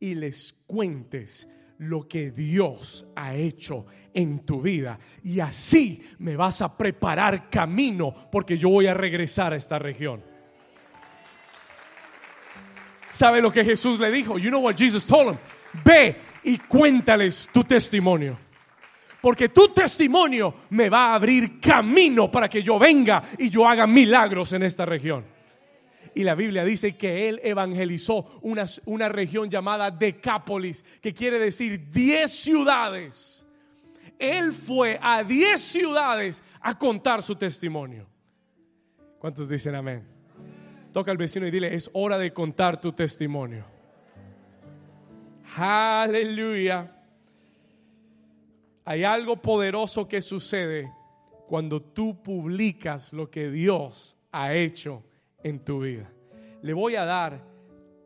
[0.01, 4.99] y les cuentes lo que Dios ha hecho en tu vida.
[5.23, 10.23] Y así me vas a preparar camino porque yo voy a regresar a esta región.
[13.13, 14.39] ¿Sabe lo que Jesús le dijo?
[14.39, 15.39] You know what Jesus told him?
[15.85, 18.39] Ve y cuéntales tu testimonio.
[19.21, 23.87] Porque tu testimonio me va a abrir camino para que yo venga y yo haga
[23.87, 25.38] milagros en esta región.
[26.19, 31.93] Y la Biblia dice que él evangelizó una, una región llamada Decápolis, que quiere decir
[31.93, 33.47] 10 ciudades.
[34.19, 38.05] Él fue a 10 ciudades a contar su testimonio.
[39.21, 40.09] ¿Cuántos dicen amén?
[40.93, 43.65] Toca al vecino y dile, es hora de contar tu testimonio.
[45.55, 46.97] Aleluya.
[48.85, 50.93] Hay algo poderoso que sucede
[51.47, 55.05] cuando tú publicas lo que Dios ha hecho
[55.43, 56.11] en tu vida.
[56.63, 57.41] Le voy a dar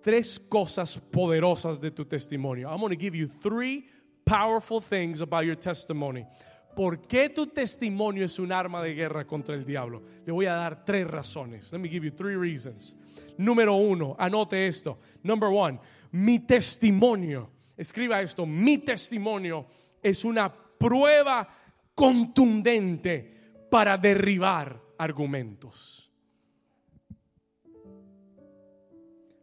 [0.02, 2.68] tres cosas poderosas de tu testimonio.
[2.68, 3.86] I'm going to give you three
[4.24, 6.26] powerful things about your testimony.
[6.74, 10.02] ¿Por qué tu testimonio es un arma de guerra contra el diablo?
[10.24, 11.70] Le voy a dar tres razones.
[11.72, 12.96] Let me give you three reasons.
[13.38, 14.98] Número uno, anote esto.
[15.22, 15.78] Number one,
[16.12, 17.50] mi testimonio.
[17.76, 18.46] Escriba esto.
[18.46, 19.66] Mi testimonio
[20.02, 21.48] es una prueba
[21.94, 26.11] contundente para derribar argumentos.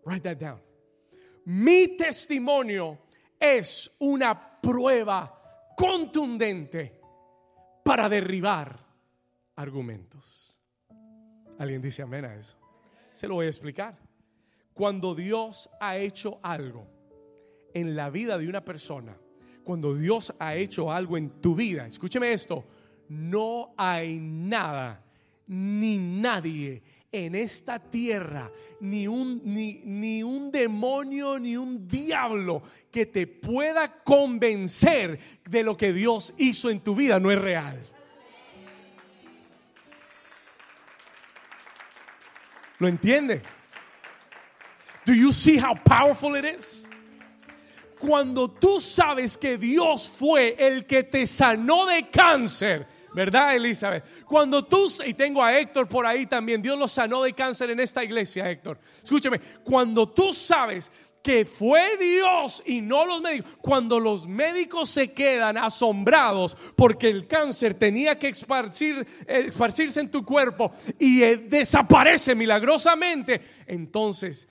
[0.09, 0.59] Write that down.
[1.45, 2.97] Mi testimonio
[3.39, 6.99] es una prueba contundente
[7.83, 8.79] para derribar
[9.55, 10.59] argumentos.
[11.59, 12.57] ¿Alguien dice amén a eso?
[13.13, 13.99] Se lo voy a explicar.
[14.73, 16.87] Cuando Dios ha hecho algo
[17.73, 19.15] en la vida de una persona,
[19.63, 22.65] cuando Dios ha hecho algo en tu vida, escúcheme esto,
[23.09, 25.03] no hay nada
[25.45, 33.05] ni nadie en esta tierra, ni un, ni, ni un demonio, ni un diablo que
[33.05, 35.19] te pueda convencer
[35.49, 37.83] de lo que Dios hizo en tu vida, no es real.
[42.77, 43.41] ¿Lo entiende?
[45.05, 46.85] Do you see how powerful it is?
[47.99, 54.03] Cuando tú sabes que Dios fue el que te sanó de cáncer, ¿verdad, Elizabeth?
[54.25, 57.79] Cuando tú, y tengo a Héctor por ahí también, Dios lo sanó de cáncer en
[57.79, 58.79] esta iglesia, Héctor.
[59.03, 60.91] Escúchame, cuando tú sabes
[61.21, 63.51] que fue Dios y no los médicos.
[63.61, 70.23] Cuando los médicos se quedan asombrados porque el cáncer tenía que esparcir, esparcirse en tu
[70.23, 74.47] cuerpo y eh, desaparece milagrosamente, entonces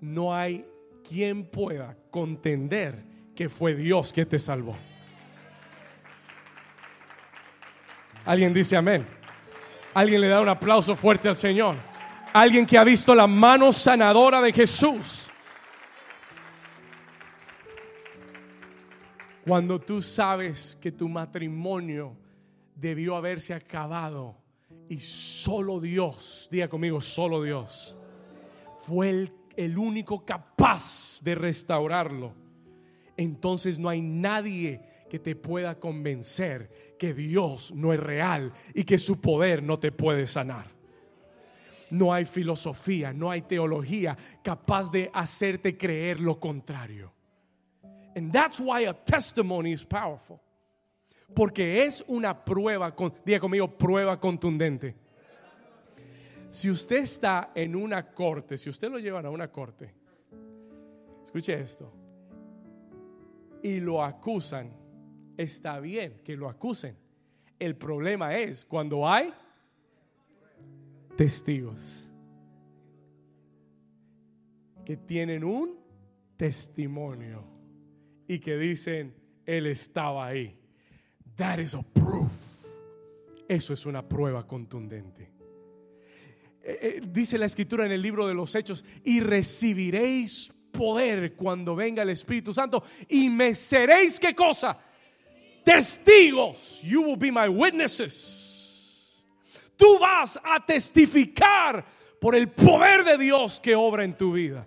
[0.00, 0.64] no hay
[1.08, 4.76] quien pueda contender que fue Dios que te salvó.
[8.24, 9.06] Alguien dice amén.
[9.94, 11.76] Alguien le da un aplauso fuerte al Señor.
[12.32, 15.28] Alguien que ha visto la mano sanadora de Jesús.
[19.46, 22.16] Cuando tú sabes que tu matrimonio
[22.76, 24.36] debió haberse acabado
[24.88, 27.96] y solo Dios, diga conmigo, solo Dios,
[28.86, 32.34] fue el, el único capaz de restaurarlo,
[33.16, 34.80] entonces no hay nadie
[35.12, 39.92] que te pueda convencer que Dios no es real y que su poder no te
[39.92, 40.68] puede sanar.
[41.90, 47.12] No hay filosofía, no hay teología capaz de hacerte creer lo contrario.
[48.16, 50.40] And that's why a testimony is powerful.
[51.34, 54.96] Porque es una prueba, con, diga conmigo, prueba contundente.
[56.48, 59.92] Si usted está en una corte, si usted lo llevan a una corte,
[61.22, 61.92] escuche esto,
[63.62, 64.81] y lo acusan,
[65.36, 66.96] está bien que lo acusen.
[67.58, 69.32] El problema es cuando hay
[71.16, 72.10] testigos
[74.84, 75.78] que tienen un
[76.36, 77.44] testimonio
[78.26, 79.14] y que dicen,
[79.46, 80.58] Él estaba ahí.
[81.36, 82.32] That is a proof.
[83.48, 85.30] Eso es una prueba contundente.
[86.64, 91.76] Eh, eh, dice la escritura en el libro de los Hechos, y recibiréis poder cuando
[91.76, 94.78] venga el Espíritu Santo y me seréis qué cosa?
[95.64, 96.80] Testigos.
[96.82, 99.22] You will be my witnesses.
[99.76, 101.84] Tú vas a testificar
[102.20, 104.66] por el poder de Dios que obra en tu vida.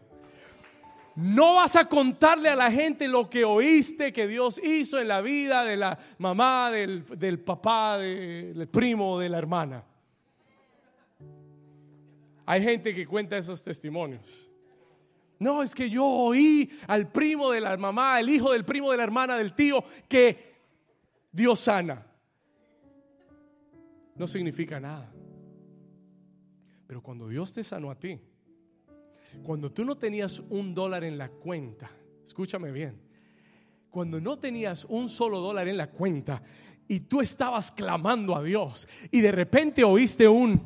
[1.16, 5.22] No vas a contarle a la gente lo que oíste que Dios hizo en la
[5.22, 9.86] vida de la mamá, del, del papá, del primo, de la hermana.
[12.46, 14.50] Hay gente que cuenta esos testimonios.
[15.40, 18.98] No, es que yo oí al primo de la mamá, el hijo del primo de
[18.98, 20.55] la hermana, del tío, que
[21.36, 22.06] Dios sana.
[24.16, 25.12] No significa nada.
[26.88, 28.18] Pero cuando Dios te sanó a ti,
[29.44, 31.92] cuando tú no tenías un dólar en la cuenta,
[32.24, 33.02] escúchame bien,
[33.90, 36.42] cuando no tenías un solo dólar en la cuenta
[36.88, 40.66] y tú estabas clamando a Dios y de repente oíste un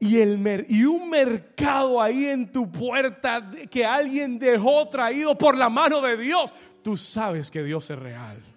[0.00, 5.68] y, el y un mercado ahí en tu puerta que alguien dejó traído por la
[5.68, 8.49] mano de Dios, tú sabes que Dios es real.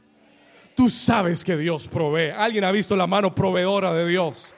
[0.75, 2.31] Tú sabes que Dios provee.
[2.35, 4.55] ¿Alguien ha visto la mano proveedora de Dios?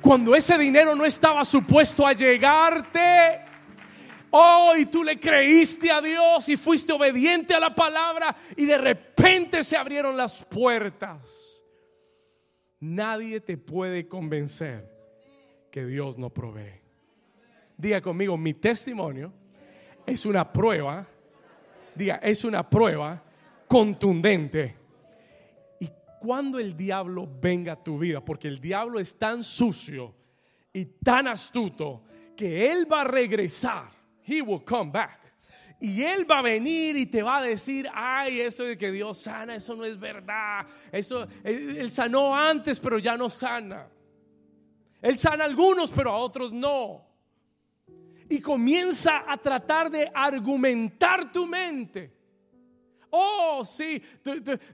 [0.00, 3.40] Cuando ese dinero no estaba supuesto a llegarte,
[4.30, 8.78] oh, y tú le creíste a Dios y fuiste obediente a la palabra y de
[8.78, 11.62] repente se abrieron las puertas.
[12.80, 14.90] Nadie te puede convencer
[15.70, 16.80] que Dios no provee.
[17.76, 19.32] Diga conmigo, mi testimonio
[20.06, 21.06] es una prueba,
[21.94, 23.22] diga, es una prueba
[23.66, 24.79] contundente.
[26.20, 30.14] Cuando el diablo venga a tu vida, porque el diablo es tan sucio
[30.70, 32.04] y tan astuto
[32.36, 33.88] que él va a regresar,
[34.26, 35.18] he will come back.
[35.80, 39.22] Y él va a venir y te va a decir, ay, eso de que Dios
[39.22, 40.66] sana, eso no es verdad.
[40.92, 43.88] Eso, él sanó antes, pero ya no sana.
[45.00, 47.08] Él sana a algunos, pero a otros no.
[48.28, 52.19] Y comienza a tratar de argumentar tu mente.
[53.10, 54.02] Oh, sí,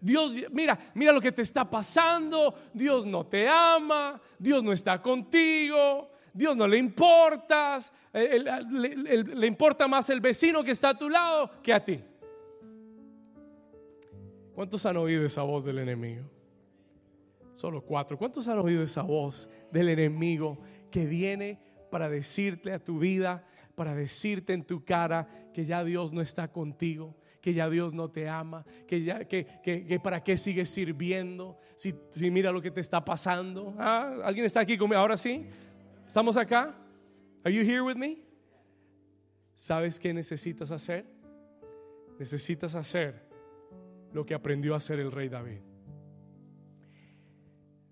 [0.00, 2.54] Dios, mira, mira lo que te está pasando.
[2.72, 10.10] Dios no te ama, Dios no está contigo, Dios no le importas, le importa más
[10.10, 12.02] el vecino que está a tu lado que a ti.
[14.54, 16.24] ¿Cuántos han oído esa voz del enemigo?
[17.52, 18.18] Solo cuatro.
[18.18, 20.58] ¿Cuántos han oído esa voz del enemigo
[20.90, 21.58] que viene
[21.90, 26.52] para decirte a tu vida, para decirte en tu cara que ya Dios no está
[26.52, 27.16] contigo?
[27.46, 32.28] Que ya Dios no te ama, que, ya, que, para qué sigues sirviendo, si, si,
[32.28, 33.72] mira lo que te está pasando.
[33.78, 34.16] ¿Ah?
[34.24, 35.00] ¿Alguien está aquí conmigo?
[35.00, 35.46] Ahora sí,
[36.04, 36.76] ¿estamos acá?
[37.44, 38.18] Are you here with me?
[39.54, 41.06] ¿Sabes qué necesitas hacer?
[42.18, 43.28] Necesitas hacer
[44.12, 45.60] lo que aprendió a hacer el rey David.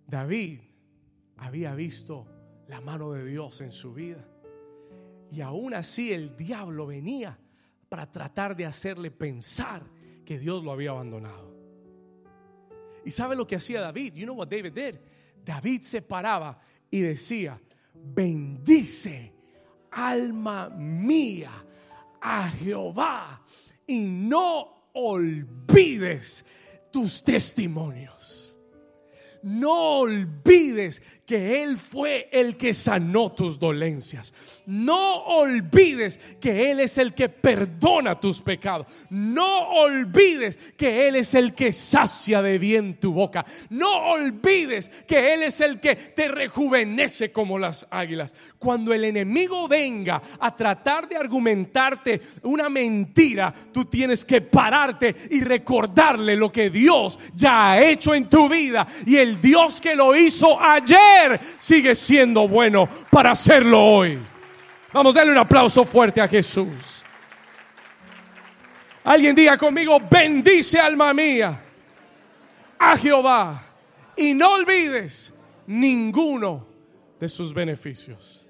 [0.09, 0.63] David
[1.37, 2.27] había visto
[2.67, 4.27] la mano de Dios en su vida.
[5.31, 7.39] Y aún así el diablo venía
[7.95, 9.81] para tratar de hacerle pensar
[10.27, 11.55] que Dios lo había abandonado.
[13.05, 14.15] ¿Y sabe lo que hacía David?
[14.15, 14.97] You know what David did?
[15.45, 16.59] David se paraba
[16.91, 17.57] y decía,
[17.95, 19.33] bendice
[19.93, 21.53] alma mía
[22.21, 23.41] a Jehová
[23.87, 26.45] y no olvides
[26.91, 28.54] tus testimonios
[29.45, 34.33] no olvides que Él fue el que sanó tus dolencias.
[34.67, 38.87] No olvides que Él es el que perdona tus pecados.
[39.11, 43.45] No olvides que Él es el que sacia de bien tu boca.
[43.69, 48.35] No olvides que Él es el que te rejuvenece como las águilas.
[48.59, 55.43] Cuando el enemigo venga a tratar de argumentarte una mentira, tú tienes que pararte y
[55.43, 60.17] recordarle lo que Dios ya ha hecho en tu vida y el Dios que lo
[60.17, 64.19] hizo ayer sigue siendo bueno para hacerlo hoy.
[64.93, 67.05] Vamos, a darle un aplauso fuerte a Jesús.
[69.03, 71.61] Alguien diga conmigo, bendice alma mía
[72.79, 73.63] a Jehová
[74.17, 75.33] y no olvides
[75.67, 76.67] ninguno
[77.21, 78.47] de sus beneficios.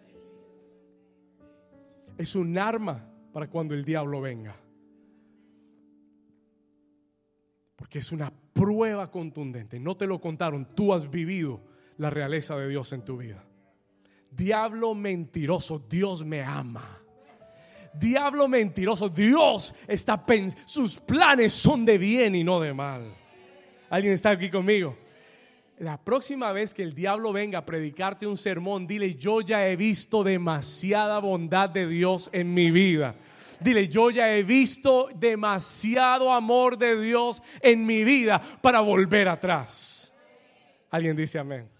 [2.16, 4.54] Es un arma para cuando el diablo venga.
[7.84, 9.78] Porque es una prueba contundente.
[9.78, 11.60] No te lo contaron, tú has vivido
[11.98, 13.44] la realeza de Dios en tu vida.
[14.30, 16.98] Diablo mentiroso, Dios me ama.
[17.92, 20.24] Diablo mentiroso, Dios está
[20.64, 23.14] sus planes son de bien y no de mal.
[23.90, 24.96] ¿Alguien está aquí conmigo?
[25.76, 29.76] La próxima vez que el diablo venga a predicarte un sermón, dile, yo ya he
[29.76, 33.14] visto demasiada bondad de Dios en mi vida.
[33.60, 40.12] Dile, yo ya he visto demasiado amor de Dios en mi vida para volver atrás.
[40.90, 41.74] Alguien dice amén.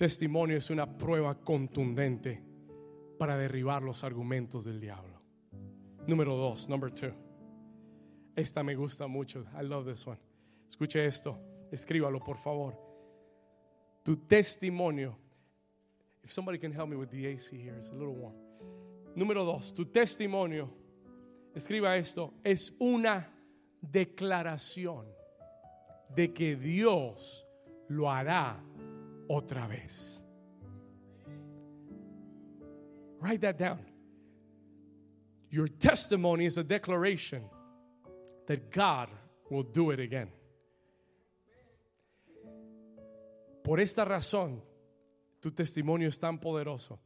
[0.00, 2.42] testimonio es una prueba contundente
[3.18, 5.20] para derribar los argumentos del diablo.
[6.06, 7.12] Número dos, number two.
[8.34, 9.44] Esta me gusta mucho.
[9.60, 10.18] I love this one.
[10.66, 11.38] Escuche esto.
[11.70, 12.80] Escríbalo, por favor.
[14.02, 15.18] Tu testimonio.
[16.22, 18.34] If somebody can help me with the AC here, it's a little warm.
[19.16, 20.68] Número dos, tu testimonio.
[21.54, 22.34] Escriba esto.
[22.44, 23.26] Es una
[23.80, 25.06] declaración
[26.14, 27.46] de que Dios
[27.88, 28.56] lo hará
[29.28, 30.22] otra vez.
[33.20, 33.84] Write that down.
[35.50, 37.42] Your testimony is a declaration
[38.46, 39.08] that God
[39.50, 40.28] will do it again.
[43.62, 44.62] Por esta razón,
[45.40, 47.00] tu testimonio es tan poderoso.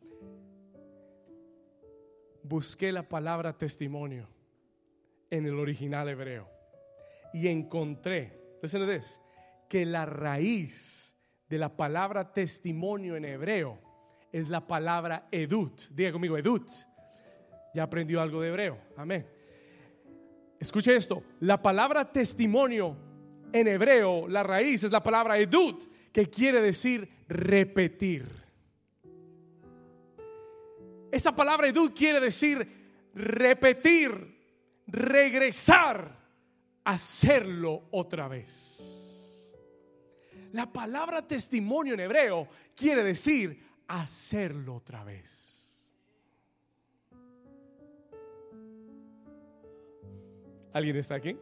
[2.43, 4.28] Busqué la palabra testimonio
[5.30, 6.49] en el original hebreo
[7.32, 9.20] y encontré, listen to this,
[9.68, 11.16] que la raíz
[11.49, 13.78] de la palabra testimonio en hebreo
[14.30, 15.82] es la palabra edut.
[15.91, 16.68] Diga conmigo, edut.
[17.74, 18.78] Ya aprendió algo de hebreo.
[18.97, 19.26] Amén.
[20.59, 21.22] Escuche esto.
[21.41, 22.97] La palabra testimonio
[23.53, 25.85] en hebreo, la raíz es la palabra edut,
[26.15, 28.25] que quiere decir repetir.
[31.11, 32.65] Esa palabra edut quiere decir
[33.15, 34.12] repetir,
[34.87, 36.17] regresar,
[36.85, 39.53] hacerlo otra vez.
[40.53, 42.47] La palabra testimonio en hebreo
[42.77, 45.51] quiere decir hacerlo otra vez.
[50.73, 51.37] ¿Alguien está aquí?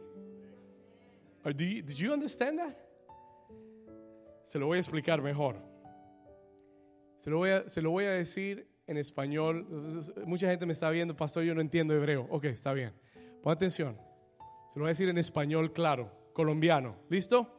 [1.43, 2.82] Do you, did you understand that?
[4.43, 5.57] Se lo voy a explicar mejor.
[7.21, 9.65] Se lo voy a, se lo voy a decir en español.
[10.25, 12.27] Mucha gente me está viendo, pastor, yo no entiendo hebreo.
[12.29, 12.93] Ok, está bien.
[13.41, 13.97] Pon atención.
[14.69, 16.95] Se lo voy a decir en español claro, colombiano.
[17.09, 17.49] ¿Listo?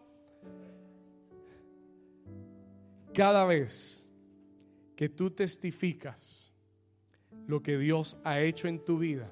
[3.14, 4.06] Cada vez
[4.96, 6.52] que tú testificas
[7.46, 9.30] lo que Dios ha hecho en tu vida,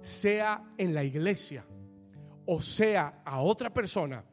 [0.00, 1.64] sea en la iglesia
[2.46, 4.24] o sea a otra persona,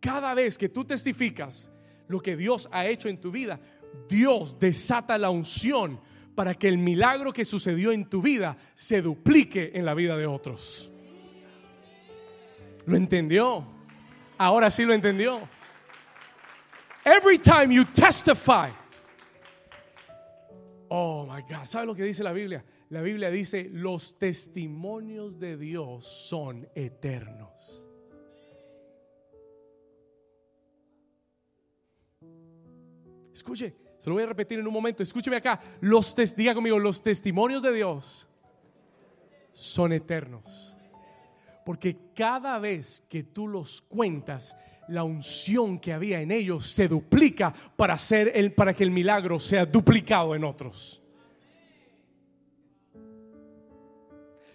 [0.00, 1.70] cada vez que tú testificas
[2.08, 3.60] lo que Dios ha hecho en tu vida,
[4.08, 6.00] Dios desata la unción
[6.34, 10.26] para que el milagro que sucedió en tu vida se duplique en la vida de
[10.26, 10.90] otros.
[12.86, 13.66] ¿Lo entendió?
[14.38, 15.40] Ahora sí lo entendió.
[17.04, 18.70] Every time you testify.
[20.88, 21.66] Oh my God.
[21.66, 22.64] ¿Sabe lo que dice la Biblia?
[22.88, 27.86] La Biblia dice, los testimonios de Dios son eternos.
[33.40, 35.02] Escuche, se lo voy a repetir en un momento.
[35.02, 35.58] Escúcheme acá.
[35.80, 38.28] Los diga conmigo, los testimonios de Dios
[39.54, 40.76] son eternos.
[41.64, 44.54] Porque cada vez que tú los cuentas,
[44.88, 49.38] la unción que había en ellos se duplica para, hacer el, para que el milagro
[49.38, 51.00] sea duplicado en otros.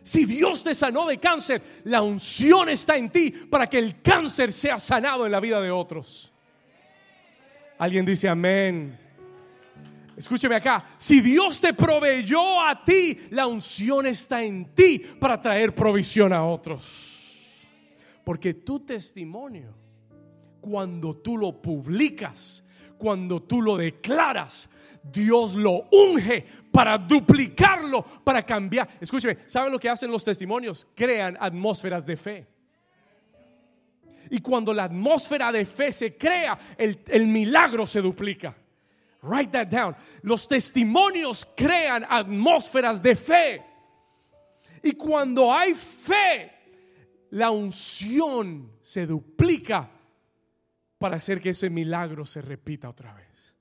[0.04, 4.54] Si Dios te sanó de cáncer, la unción está en ti para que el cáncer
[4.54, 6.35] sea sanado en la vida de otros.
[7.78, 8.98] Alguien dice amén.
[10.16, 15.76] Escúcheme acá, si Dios te proveyó a ti, la unción está en ti para traer
[15.76, 17.66] provisión a otros.
[18.24, 19.76] Porque tu testimonio,
[20.62, 22.64] cuando tú lo publicas,
[22.98, 24.70] cuando tú lo declaras,
[25.04, 28.88] Dios lo unge para duplicarlo, para cambiar.
[29.02, 30.88] Escúcheme, ¿saben lo que hacen los testimonios?
[30.96, 32.48] Crean atmósferas de fe.
[34.30, 38.56] Y cuando la atmósfera de fe se crea, el, el milagro se duplica.
[39.22, 39.96] Write that down.
[40.22, 43.64] Los testimonios crean atmósferas de fe.
[44.84, 46.52] Y cuando hay fe,
[47.32, 49.90] la unción se duplica
[50.98, 53.56] para hacer que ese milagro se repita otra vez.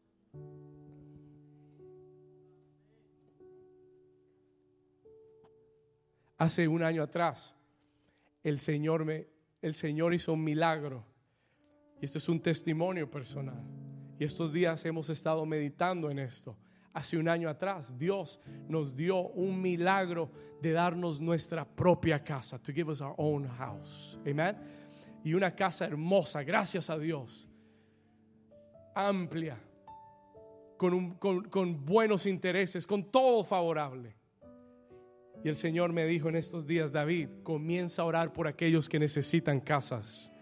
[6.36, 7.56] Hace un año atrás,
[8.42, 9.26] el Señor me,
[9.64, 11.04] el Señor hizo un milagro.
[12.00, 13.62] Y este es un testimonio personal.
[14.18, 16.56] Y estos días hemos estado meditando en esto.
[16.92, 22.72] Hace un año atrás, Dios nos dio un milagro de darnos nuestra propia casa, to
[22.72, 24.18] give us our own house.
[24.26, 24.56] Amen.
[25.24, 27.48] Y una casa hermosa, gracias a Dios.
[28.94, 29.58] Amplia,
[30.76, 34.14] con, un- con- con buenos intereses, con todo favorable.
[35.44, 38.98] Y el Señor me dijo en estos días, David, comienza a orar por aquellos que
[38.98, 40.32] necesitan casas.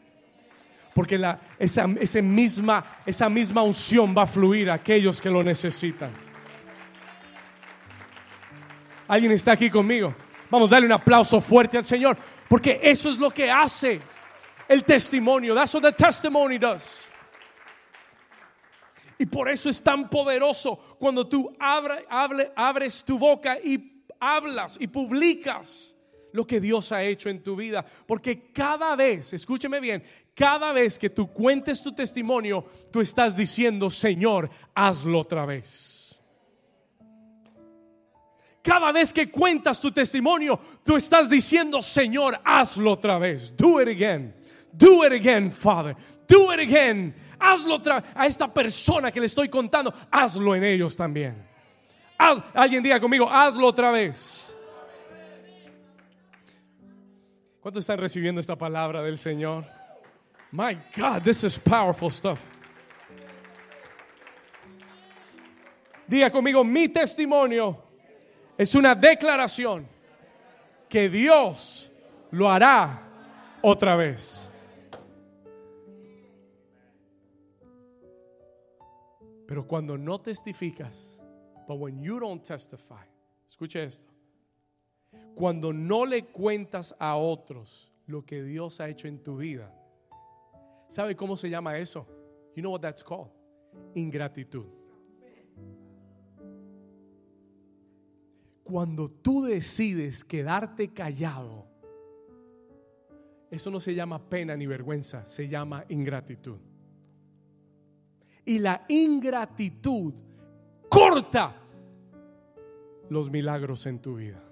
[0.94, 1.20] Porque
[1.58, 6.12] esa, misma, esa misma unción va a fluir a aquellos que lo necesitan.
[9.08, 10.14] ¿Alguien está aquí conmigo?
[10.48, 12.16] Vamos a darle un aplauso fuerte al Señor.
[12.48, 14.00] Porque eso es lo que hace
[14.68, 15.52] el testimonio.
[15.52, 17.08] That's what the testimony does.
[19.18, 23.91] Y por eso es tan poderoso cuando tú abres tu boca y
[24.22, 25.96] hablas y publicas
[26.32, 27.84] lo que Dios ha hecho en tu vida.
[28.06, 30.02] Porque cada vez, escúcheme bien,
[30.32, 36.20] cada vez que tú cuentes tu testimonio, tú estás diciendo, Señor, hazlo otra vez.
[38.62, 43.54] Cada vez que cuentas tu testimonio, tú estás diciendo, Señor, hazlo otra vez.
[43.56, 44.32] Do it again.
[44.72, 45.96] Do it again, Father.
[46.28, 47.12] Do it again.
[47.40, 51.51] Hazlo otra a esta persona que le estoy contando, hazlo en ellos también.
[52.54, 54.56] Alguien diga conmigo, hazlo otra vez.
[57.60, 59.64] ¿Cuántos están recibiendo esta palabra del Señor?
[60.50, 62.40] My God, this is powerful stuff.
[66.06, 67.82] Diga conmigo, mi testimonio
[68.58, 69.86] es una declaración
[70.88, 71.90] que Dios
[72.30, 73.00] lo hará
[73.62, 74.50] otra vez.
[79.46, 81.18] Pero cuando no testificas,
[81.66, 83.04] but when you don't testify,
[83.48, 84.06] escuche esto.
[85.34, 89.72] Cuando no le cuentas a otros lo que Dios ha hecho en tu vida,
[90.88, 92.06] ¿sabe cómo se llama eso?
[92.54, 93.30] You know what that's called?
[93.94, 94.66] Ingratitud.
[98.64, 101.66] Cuando tú decides quedarte callado,
[103.50, 106.58] eso no se llama pena ni vergüenza, se llama ingratitud.
[108.46, 110.14] Y la ingratitud
[110.92, 111.54] corta
[113.08, 114.42] los milagros en tu vida.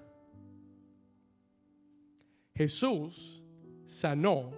[2.55, 3.43] Jesús
[3.85, 4.51] sanó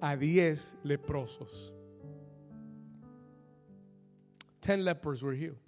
[0.00, 1.72] a diez leprosos.
[4.60, 5.58] Ten lepers were healed.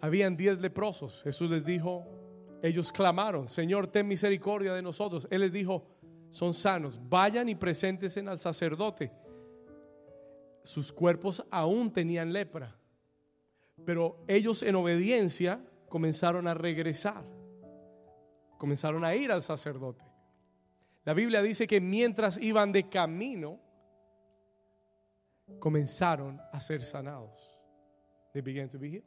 [0.00, 1.22] Habían diez leprosos.
[1.24, 2.06] Jesús les dijo,
[2.62, 5.26] ellos clamaron, Señor, ten misericordia de nosotros.
[5.30, 5.86] Él les dijo,
[6.30, 9.10] son sanos, vayan y preséntense al sacerdote.
[10.62, 12.78] Sus cuerpos aún tenían lepra,
[13.84, 17.24] pero ellos en obediencia comenzaron a regresar,
[18.58, 20.04] comenzaron a ir al sacerdote.
[21.04, 23.60] La Biblia dice que mientras iban de camino,
[25.58, 27.50] comenzaron a ser sanados.
[28.32, 29.04] They began to be healed.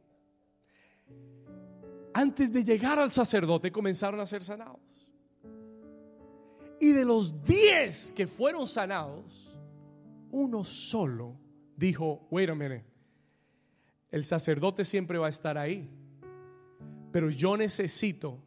[2.13, 5.11] Antes de llegar al sacerdote comenzaron a ser sanados.
[6.80, 9.57] Y de los diez que fueron sanados,
[10.32, 11.39] uno solo
[11.76, 12.86] dijo, wait a minute,
[14.11, 15.89] el sacerdote siempre va a estar ahí,
[17.11, 18.41] pero yo necesito,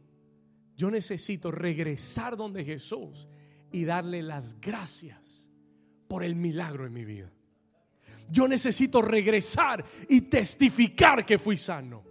[0.76, 3.28] yo necesito regresar donde Jesús
[3.72, 5.48] y darle las gracias
[6.08, 7.32] por el milagro en mi vida.
[8.30, 12.04] Yo necesito regresar y testificar que fui sano.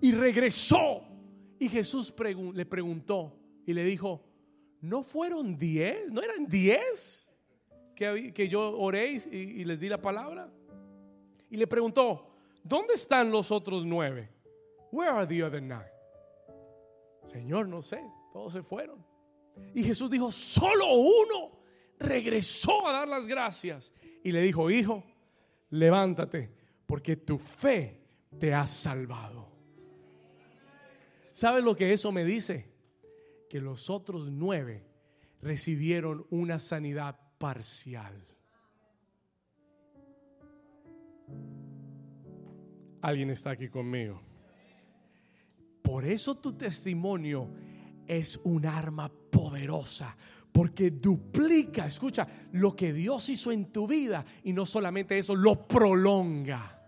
[0.00, 1.04] Y regresó.
[1.58, 2.12] Y Jesús
[2.54, 4.24] le preguntó y le dijo,
[4.80, 6.10] ¿no fueron diez?
[6.10, 7.28] ¿No eran diez
[7.94, 10.50] que, que yo oré y, y les di la palabra?
[11.50, 12.30] Y le preguntó,
[12.62, 14.30] ¿dónde están los otros nueve?
[14.92, 15.90] Where are the other nine?
[17.26, 19.04] Señor, no sé, todos se fueron.
[19.74, 21.60] Y Jesús dijo, solo uno
[21.98, 23.92] regresó a dar las gracias.
[24.22, 25.04] Y le dijo, hijo,
[25.70, 26.50] levántate,
[26.86, 28.00] porque tu fe
[28.38, 29.48] te ha salvado.
[31.32, 32.70] ¿Sabes lo que eso me dice?
[33.48, 34.84] Que los otros nueve
[35.40, 38.26] recibieron una sanidad parcial.
[43.02, 44.20] Alguien está aquí conmigo.
[45.82, 47.48] Por eso tu testimonio
[48.06, 50.16] es un arma poderosa,
[50.52, 55.66] porque duplica, escucha, lo que Dios hizo en tu vida y no solamente eso, lo
[55.66, 56.80] prolonga.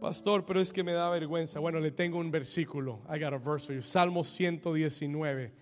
[0.00, 1.58] Pastor, pero es que me da vergüenza.
[1.58, 3.00] Bueno, le tengo un versículo.
[3.12, 3.82] I got a verse for you.
[3.82, 5.52] Salmo 119,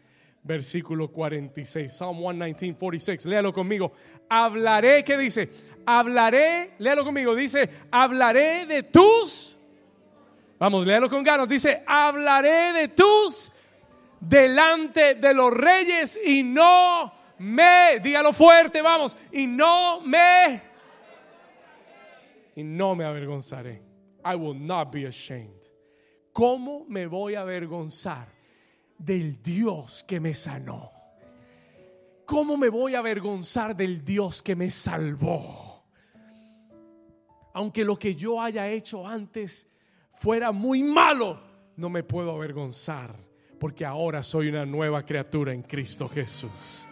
[0.45, 1.93] versículo 46.
[1.93, 3.27] Psalm 119, 46.
[3.27, 3.93] Léalo conmigo.
[4.29, 5.51] Hablaré, ¿qué dice?
[5.85, 7.35] Hablaré, léalo conmigo.
[7.35, 9.59] Dice, hablaré de tus.
[10.59, 11.49] Vamos, léalo con ganas.
[11.49, 13.51] Dice, hablaré de tus
[14.21, 20.63] delante de los reyes y no me, dígalo fuerte, vamos, y no me,
[22.57, 23.83] y no me avergonzaré.
[24.25, 25.71] I will not be ashamed.
[26.33, 28.34] ¿Cómo me voy a avergonzar
[29.05, 30.91] del Dios que me sanó?
[32.27, 35.85] ¿Cómo me voy a avergonzar del Dios que me salvó?
[37.53, 39.69] Aunque lo que yo haya hecho antes
[40.15, 41.41] fuera muy malo,
[41.77, 43.15] no me puedo avergonzar
[43.59, 46.87] porque ahora soy una nueva criatura en Cristo Jesús.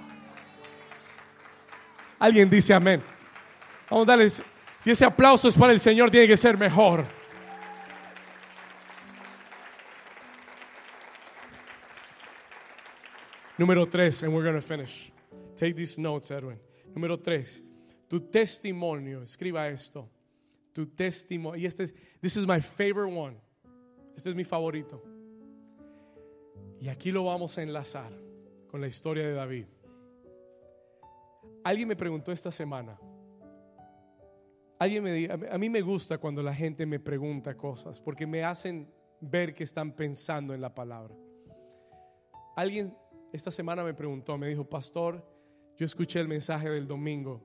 [2.19, 3.03] Alguien dice amén.
[3.91, 4.43] Vamos a darles,
[4.79, 7.05] si ese aplauso es para el Señor, tiene que ser mejor.
[13.59, 15.13] Número tres, and we're going to finish.
[15.57, 16.59] Take these notes, Edwin.
[16.95, 17.63] Número tres,
[18.09, 20.09] tu testimonio, escriba esto.
[20.73, 23.37] Tu testimonio, y este es, this is my favorite one.
[24.17, 25.03] Este es mi favorito.
[26.81, 28.11] Y aquí lo vamos a enlazar
[28.69, 29.67] con la historia de David.
[31.65, 32.99] Alguien me preguntó esta semana.
[34.79, 38.01] Alguien me di- a mí- a mí me gusta cuando la gente me pregunta cosas
[38.01, 38.91] porque me hacen
[39.21, 41.15] ver que están pensando en la palabra.
[42.57, 42.97] Alguien
[43.33, 45.27] esta semana me preguntó, me dijo, pastor,
[45.77, 47.43] yo escuché el mensaje del domingo,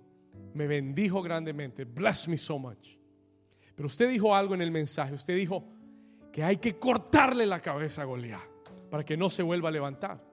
[0.54, 2.98] me bendijo grandemente, bless me so much.
[3.74, 5.64] Pero usted dijo algo en el mensaje, usted dijo
[6.32, 8.42] que hay que cortarle la cabeza a Goliat
[8.90, 10.24] para que no se vuelva a levantar.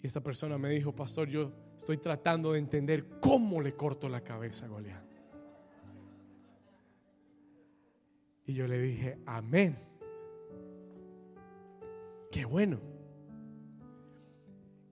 [0.00, 4.22] Y esta persona me dijo, pastor, yo estoy tratando de entender cómo le corto la
[4.22, 5.04] cabeza a Goliat.
[8.46, 9.87] Y yo le dije, amén.
[12.30, 12.80] Qué bueno.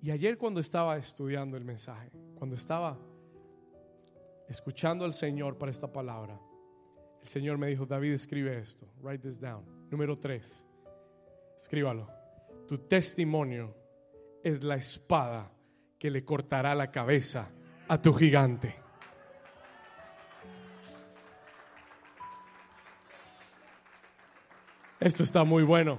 [0.01, 2.99] Y ayer cuando estaba estudiando el mensaje, cuando estaba
[4.49, 6.41] escuchando al Señor para esta palabra,
[7.20, 8.87] el Señor me dijo, David, escribe esto.
[9.03, 9.64] Write this down.
[9.91, 10.64] Número tres.
[11.57, 12.09] Escríbalo.
[12.68, 13.74] Tu testimonio
[14.43, 15.51] es la espada
[15.99, 17.51] que le cortará la cabeza
[17.89, 18.74] a tu gigante.
[25.01, 25.99] Esto está muy bueno.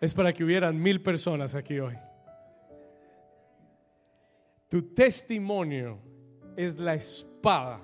[0.00, 1.96] Es para que hubieran mil personas aquí hoy.
[4.68, 5.98] Tu testimonio
[6.56, 7.80] es la espada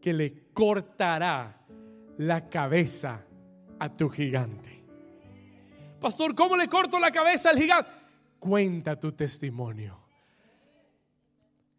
[0.00, 1.56] que le cortará
[2.18, 3.24] la cabeza
[3.78, 4.82] a tu gigante.
[6.00, 7.90] Pastor, ¿cómo le corto la cabeza al gigante?
[8.38, 9.98] Cuenta tu testimonio.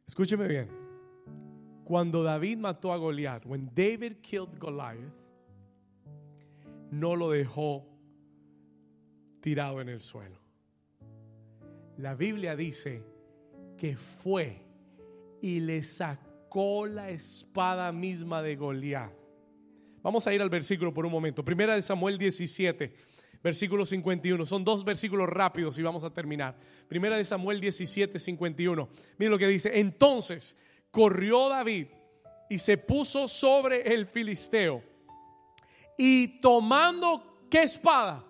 [0.08, 0.70] Escúcheme bien.
[1.84, 5.12] Cuando David mató a Goliat, when David killed Goliath,
[6.92, 7.91] no lo dejó
[9.42, 10.40] tirado en el suelo.
[11.98, 13.04] La Biblia dice
[13.78, 14.62] que fue
[15.42, 19.12] y le sacó la espada misma de Goliat.
[20.04, 21.44] Vamos a ir al versículo por un momento.
[21.44, 22.94] Primera de Samuel 17,
[23.44, 24.46] versículo 51.
[24.46, 26.58] Son dos versículos rápidos y vamos a terminar.
[26.88, 28.90] Primera de Samuel 17, 51.
[29.18, 29.80] Miren lo que dice.
[29.80, 30.56] Entonces
[30.90, 31.88] corrió David
[32.50, 34.84] y se puso sobre el filisteo.
[35.98, 38.26] Y tomando qué espada.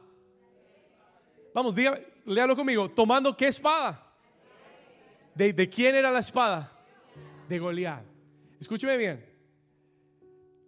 [1.54, 2.90] Vamos, diga, léalo conmigo.
[2.90, 4.08] Tomando qué espada.
[5.36, 6.72] ¿De, de quién era la espada?
[7.48, 8.04] De Goliat.
[8.60, 9.26] Escúcheme bien.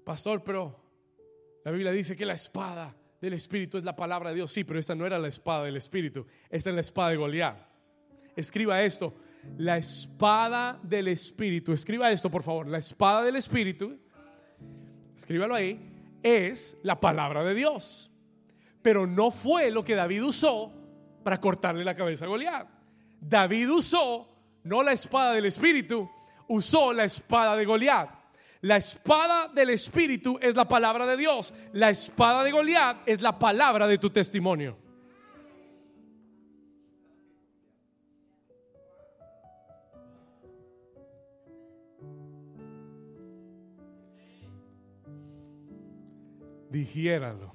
[0.04, 0.80] Pastor, pero
[1.64, 4.52] la Biblia dice que la espada del Espíritu es la palabra de Dios.
[4.52, 6.26] Sí, pero esta no era la espada del Espíritu.
[6.50, 7.58] Esta es la espada de Goliat.
[8.36, 9.16] Escriba esto.
[9.58, 11.72] La espada del Espíritu.
[11.72, 12.68] Escriba esto, por favor.
[12.68, 13.98] La espada del Espíritu.
[15.16, 15.80] Escríbalo ahí.
[16.22, 18.13] Es la palabra de Dios.
[18.84, 20.72] Pero no fue lo que David usó
[21.24, 22.68] para cortarle la cabeza a Goliat.
[23.20, 24.28] David usó
[24.64, 26.10] no la espada del Espíritu,
[26.48, 28.10] usó la espada de Goliat.
[28.62, 31.54] La espada del Espíritu es la palabra de Dios.
[31.74, 34.78] La espada de Goliat es la palabra de tu testimonio.
[46.70, 47.53] Digiéralo.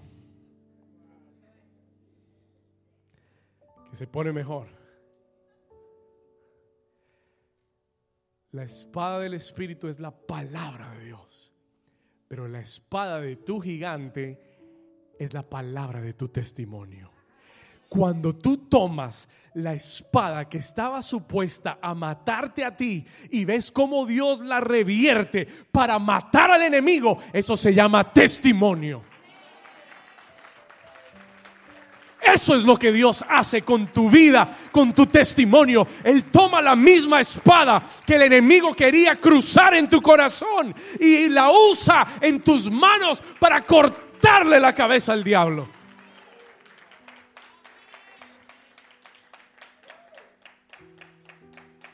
[3.91, 4.69] Que se pone mejor.
[8.53, 11.53] La espada del Espíritu es la palabra de Dios.
[12.29, 14.39] Pero la espada de tu gigante
[15.19, 17.11] es la palabra de tu testimonio.
[17.89, 24.05] Cuando tú tomas la espada que estaba supuesta a matarte a ti y ves cómo
[24.05, 29.03] Dios la revierte para matar al enemigo, eso se llama testimonio.
[32.35, 35.87] Eso es lo que Dios hace con tu vida, con tu testimonio.
[36.05, 41.51] Él toma la misma espada que el enemigo quería cruzar en tu corazón y la
[41.51, 45.69] usa en tus manos para cortarle la cabeza al diablo.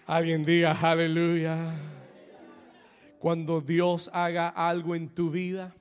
[0.06, 1.74] Alguien diga aleluya.
[3.18, 5.74] Cuando Dios haga algo en tu vida,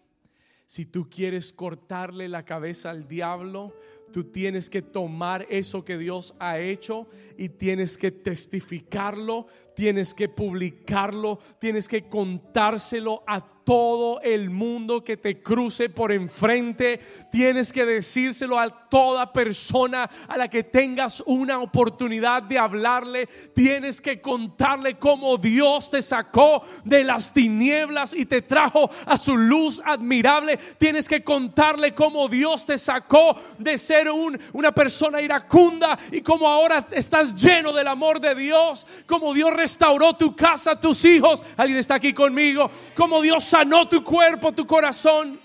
[0.66, 3.74] si tú quieres cortarle la cabeza al diablo,
[4.14, 10.30] tú tienes que tomar eso que Dios ha hecho y tienes que testificarlo, tienes que
[10.30, 17.00] publicarlo, tienes que contárselo a todo el mundo que te cruce por enfrente,
[17.32, 24.02] tienes que decírselo a toda persona a la que tengas una oportunidad de hablarle, tienes
[24.02, 29.82] que contarle cómo Dios te sacó de las tinieblas y te trajo a su luz
[29.86, 36.22] admirable, tienes que contarle cómo Dios te sacó de ser un- una persona iracunda y
[36.22, 41.42] cómo ahora estás lleno del amor de Dios, cómo Dios restauró tu casa, tus hijos.
[41.58, 42.70] Alguien está aquí conmigo.
[42.96, 45.40] Cómo Dios sanó tu cuerpo, tu corazón.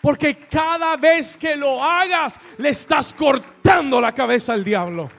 [0.00, 5.10] Porque cada vez que lo hagas, le estás cortando la cabeza al diablo.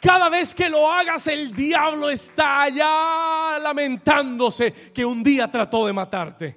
[0.00, 5.92] Cada vez que lo hagas, el diablo está allá lamentándose que un día trató de
[5.92, 6.56] matarte.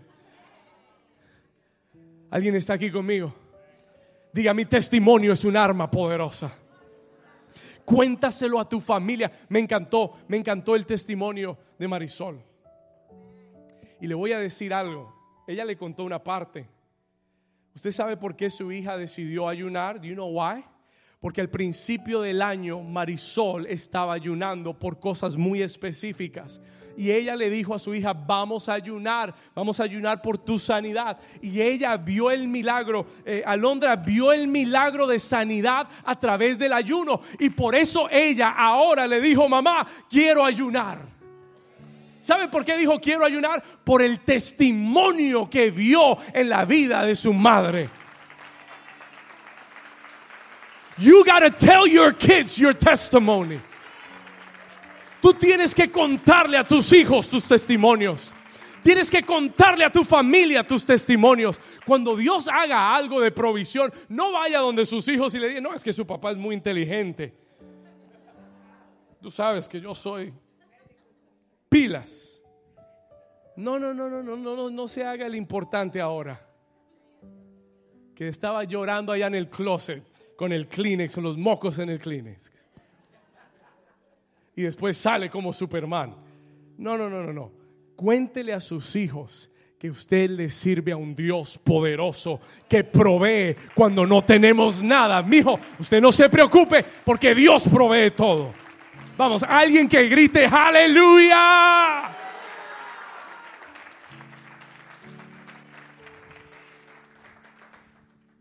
[2.30, 3.34] ¿Alguien está aquí conmigo?
[4.32, 6.61] Diga, mi testimonio es un arma poderosa.
[7.86, 9.32] Cuéntaselo a tu familia.
[9.50, 12.44] Me encantó, me encantó el testimonio de Marisol.
[14.00, 15.14] Y le voy a decir algo.
[15.48, 16.68] Ella le contó una parte.
[17.76, 20.00] ¿Usted sabe por qué su hija decidió ayunar?
[20.02, 20.64] Do you know why?
[21.20, 26.62] Porque al principio del año Marisol estaba ayunando por cosas muy específicas.
[26.98, 30.60] Y ella le dijo a su hija, vamos a ayunar, vamos a ayunar por tu
[30.60, 31.18] sanidad.
[31.42, 36.74] Y ella vio el milagro, eh, Alondra vio el milagro de sanidad a través del
[36.74, 37.22] ayuno.
[37.40, 41.00] Y por eso ella ahora le dijo, mamá, quiero ayunar.
[42.20, 43.64] ¿Sabe por qué dijo quiero ayunar?
[43.84, 47.90] Por el testimonio que vio en la vida de su madre.
[51.00, 53.60] You gotta tell your kids your testimony.
[55.22, 58.34] Tú tienes que contarle a tus hijos tus testimonios.
[58.84, 61.60] Tienes que contarle a tu familia tus testimonios.
[61.86, 65.74] Cuando Dios haga algo de provisión, no vaya donde sus hijos y le diga, no,
[65.74, 67.36] es que su papá es muy inteligente.
[69.22, 70.34] Tú sabes que yo soy
[71.70, 72.42] pilas.
[73.56, 76.48] No, no, no, no, no, no, no, no se haga el importante ahora.
[78.16, 80.04] Que estaba llorando allá en el closet
[80.36, 82.52] con el Kleenex, con los mocos en el Kleenex.
[84.56, 86.16] Y después sale como Superman.
[86.78, 87.52] No, no, no, no, no.
[87.96, 92.40] Cuéntele a sus hijos que usted le sirve a un Dios poderoso
[92.70, 95.24] que provee cuando no tenemos nada.
[95.24, 98.54] Mijo, usted no se preocupe porque Dios provee todo.
[99.18, 102.12] Vamos, alguien que grite aleluya.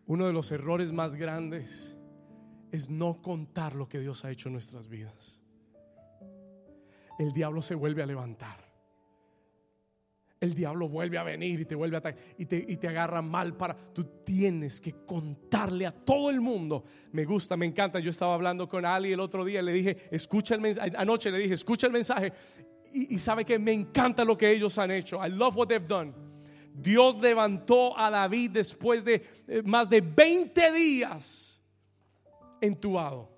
[0.07, 1.97] Uno de los errores más grandes
[2.71, 5.40] es no contar lo que Dios ha hecho en nuestras vidas.
[7.21, 8.57] El diablo se vuelve a levantar.
[10.41, 13.21] El diablo vuelve a venir y te vuelve a atacar y te, y te agarra
[13.21, 13.77] mal para...
[13.77, 16.83] Tú tienes que contarle a todo el mundo.
[17.13, 18.01] Me gusta, me encanta.
[18.01, 20.93] Yo estaba hablando con Ali el otro día, le dije, escucha el mensaje.
[20.97, 22.33] Anoche le dije, escucha el mensaje.
[22.91, 25.21] Y, y sabe que me encanta lo que ellos han hecho.
[25.23, 26.15] I love what they've done.
[26.73, 31.61] Dios levantó a David después de eh, más de 20 días
[32.63, 33.29] entubado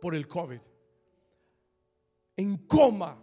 [0.00, 0.60] por el COVID.
[2.36, 3.20] En coma.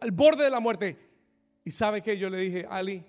[0.00, 0.98] Al borde de la muerte.
[1.64, 3.04] Y sabe que yo le dije, Ali,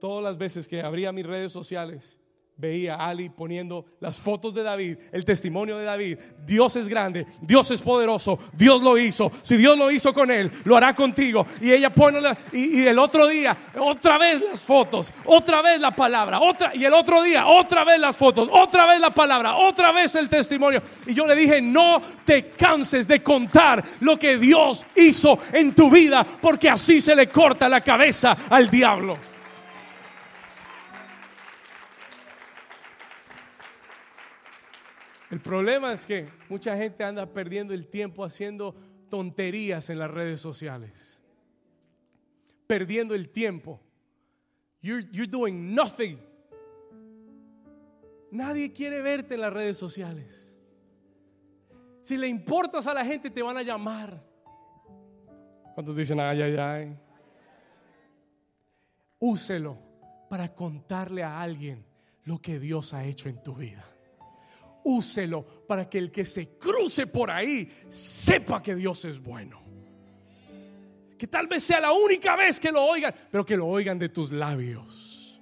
[0.00, 2.18] todas las veces que abría mis redes sociales,
[2.56, 6.18] veía a Ali poniendo las fotos de David, el testimonio de David.
[6.46, 9.32] Dios es grande, Dios es poderoso, Dios lo hizo.
[9.42, 11.46] Si Dios lo hizo con él, lo hará contigo.
[11.60, 15.80] Y ella pone la, y, y el otro día, otra vez las fotos, otra vez
[15.80, 19.56] la palabra, otra y el otro día, otra vez las fotos, otra vez la palabra,
[19.56, 20.82] otra vez el testimonio.
[21.06, 25.90] Y yo le dije, no te canses de contar lo que Dios hizo en tu
[25.90, 29.33] vida, porque así se le corta la cabeza al diablo.
[35.34, 38.72] El problema es que mucha gente anda perdiendo el tiempo haciendo
[39.08, 41.20] tonterías en las redes sociales.
[42.68, 43.80] Perdiendo el tiempo.
[44.80, 46.20] You're, you're doing nothing.
[48.30, 50.56] Nadie quiere verte en las redes sociales.
[52.02, 54.24] Si le importas a la gente, te van a llamar.
[55.74, 56.96] ¿Cuántos dicen ay, ay, ay?
[59.18, 59.78] Úselo
[60.30, 61.84] para contarle a alguien
[62.22, 63.93] lo que Dios ha hecho en tu vida
[64.84, 69.60] úselo para que el que se cruce por ahí sepa que Dios es bueno.
[71.18, 74.08] Que tal vez sea la única vez que lo oigan, pero que lo oigan de
[74.08, 75.40] tus labios.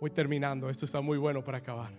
[0.00, 1.92] Voy terminando, esto está muy bueno para acabar.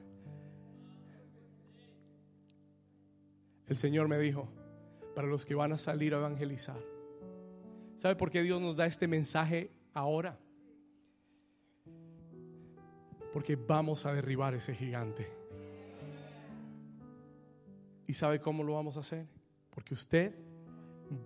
[3.67, 4.49] El Señor me dijo,
[5.15, 6.79] para los que van a salir a evangelizar,
[7.95, 10.37] ¿sabe por qué Dios nos da este mensaje ahora?
[13.33, 15.27] Porque vamos a derribar ese gigante.
[18.07, 19.25] ¿Y sabe cómo lo vamos a hacer?
[19.71, 20.35] Porque usted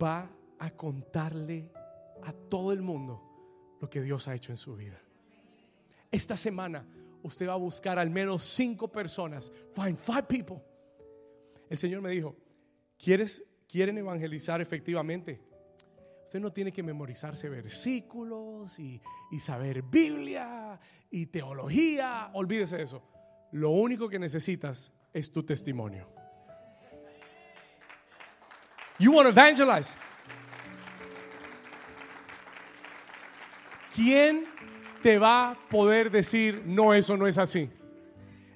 [0.02, 1.70] va a contarle
[2.24, 3.22] a todo el mundo
[3.82, 5.00] lo que Dios ha hecho en su vida.
[6.12, 6.88] Esta semana
[7.24, 9.52] usted va a buscar al menos cinco personas.
[9.76, 10.58] Find five people.
[11.70, 12.36] El Señor me dijo,
[12.98, 15.42] ¿quieres, ¿quieren evangelizar efectivamente?
[16.28, 19.02] Usted no tiene que memorizarse versículos y,
[19.32, 20.78] y saber Biblia
[21.10, 22.32] y teología.
[22.34, 23.02] Olvídese de eso.
[23.54, 26.06] Lo único que necesitas es tu testimonio.
[29.00, 29.98] You want to evangelize.
[33.96, 34.48] ¿Quién
[35.02, 37.70] te va a poder decir, no, eso no es así?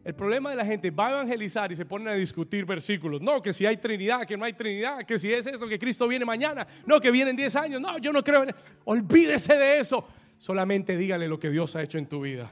[0.04, 3.22] El problema de la gente va a evangelizar y se ponen a discutir versículos.
[3.22, 6.08] No, que si hay Trinidad, que no hay Trinidad, que si es esto, que Cristo
[6.08, 6.66] viene mañana.
[6.88, 7.82] No, que vienen 10 años.
[7.82, 10.08] No, yo no creo en Olvídese de eso.
[10.38, 12.52] Solamente dígale lo que Dios ha hecho en tu vida.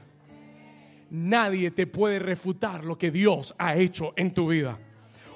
[1.10, 4.78] Nadie te puede refutar lo que Dios ha hecho en tu vida.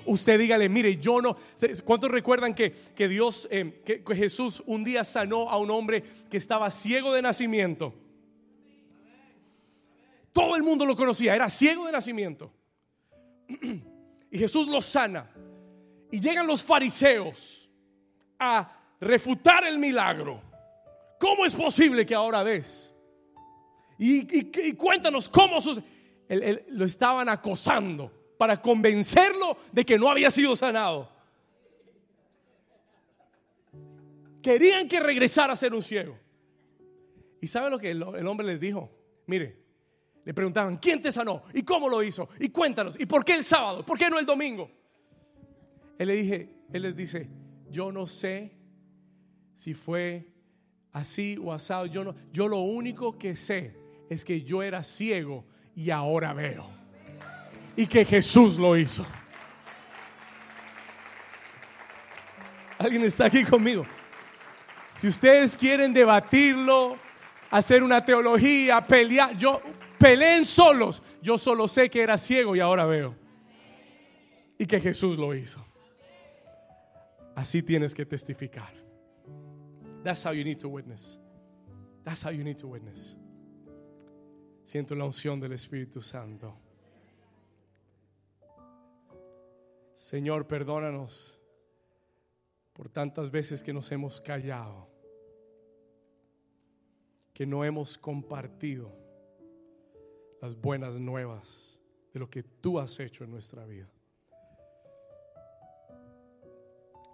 [0.07, 1.37] Usted dígale, mire, yo no.
[1.83, 6.37] ¿Cuántos recuerdan que, que Dios, eh, que Jesús un día sanó a un hombre que
[6.37, 7.93] estaba ciego de nacimiento?
[10.35, 12.53] Todo el mundo lo conocía, era ciego de nacimiento.
[14.31, 15.31] Y Jesús lo sana.
[16.11, 17.71] Y llegan los fariseos
[18.37, 18.69] a
[19.01, 20.43] refutar el milagro.
[21.21, 22.93] ¿Cómo es posible que ahora ves?
[23.97, 25.59] Y, cuéntanos cómo
[26.69, 31.09] lo estaban acosando para convencerlo de que no había sido sanado.
[34.43, 36.19] Querían que regresara a ser un ciego.
[37.41, 38.91] ¿Y sabe lo que el hombre les dijo?
[39.27, 39.64] Mire,
[40.25, 41.43] le preguntaban, ¿quién te sanó?
[41.53, 42.29] ¿Y cómo lo hizo?
[42.41, 43.85] Y cuéntanos, ¿y por qué el sábado?
[43.85, 44.71] ¿Por qué no el domingo?
[45.99, 47.29] Él le dije, él les dice,
[47.71, 48.53] yo no sé
[49.55, 50.27] si fue
[50.93, 53.77] así o asado, yo no, yo lo único que sé
[54.09, 55.45] es que yo era ciego
[55.77, 56.69] y ahora veo.
[57.77, 59.05] Y que Jesús lo hizo.
[62.79, 63.85] ¿Alguien está aquí conmigo?
[64.99, 66.97] Si ustedes quieren debatirlo,
[67.51, 69.61] hacer una teología, pelear, yo
[70.05, 71.03] peleen solos.
[71.23, 73.15] Yo solo sé que era ciego y ahora veo.
[74.59, 75.65] Y que Jesús lo hizo.
[77.35, 78.73] Así tienes que testificar.
[80.03, 81.19] That's how you need to witness.
[82.05, 83.17] That's how you need to witness.
[84.63, 86.55] Siento la unción del Espíritu Santo.
[89.95, 91.41] Señor, perdónanos
[92.75, 94.87] por tantas veces que nos hemos callado,
[97.33, 99.04] que no hemos compartido
[100.45, 101.81] las buenas nuevas
[102.13, 103.89] de lo que tú has hecho en nuestra vida.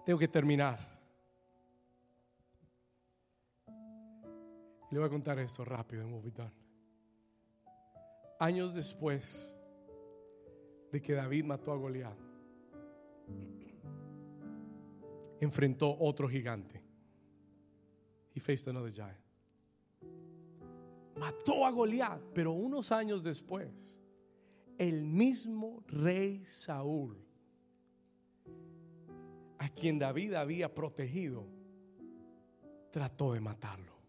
[0.05, 0.81] Tengo que terminar.
[4.91, 6.33] Le voy a contar esto rápido en we'll
[8.41, 9.55] Años después
[10.91, 12.19] de que David mató a Goliat,
[15.41, 16.83] enfrentó otro gigante.
[18.35, 19.30] He faced another giant
[21.21, 24.01] mató a Goliat, pero unos años después,
[24.79, 27.23] el mismo rey Saúl,
[29.59, 31.47] a quien David había protegido,
[32.91, 34.01] trató de matarlo.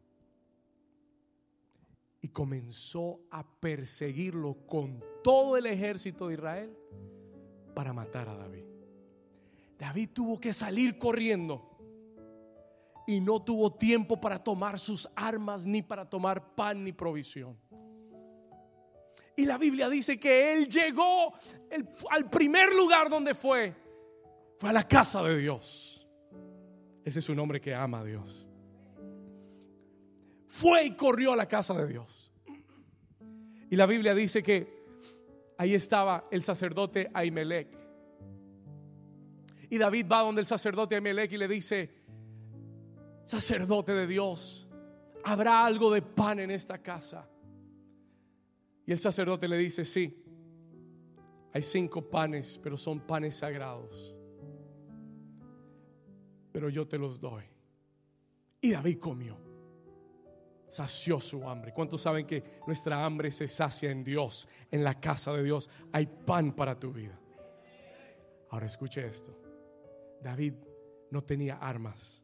[2.22, 6.78] Y comenzó a perseguirlo con todo el ejército de Israel
[7.76, 8.64] para matar a David.
[9.78, 11.71] David tuvo que salir corriendo
[13.08, 17.58] y no tuvo tiempo para tomar sus armas ni para tomar pan ni provisión.
[19.36, 21.34] Y la Biblia dice que él llegó
[22.10, 23.74] al primer lugar donde fue.
[24.60, 26.08] Fue a la casa de Dios.
[27.04, 28.46] Ese es un hombre que ama a Dios.
[30.48, 32.32] Fue y corrió a la casa de Dios.
[33.70, 34.68] Y la Biblia dice que
[35.58, 37.70] ahí estaba el sacerdote Ahimelech.
[39.70, 42.01] Y David va donde el sacerdote Ahimelech y le dice,
[43.24, 44.68] sacerdote de Dios,
[45.24, 47.28] ¿habrá algo de pan en esta casa?
[48.86, 50.24] Y el sacerdote le dice, sí,
[51.54, 54.16] hay cinco panes, pero son panes sagrados.
[56.52, 57.44] Pero yo te los doy.
[58.60, 59.38] Y David comió.
[60.68, 61.74] Sació su hambre.
[61.74, 64.48] ¿Cuántos saben que nuestra hambre se sacia en Dios?
[64.70, 67.20] En la casa de Dios hay pan para tu vida.
[68.50, 69.38] Ahora escuche esto.
[70.22, 70.54] David
[71.10, 72.24] no tenía armas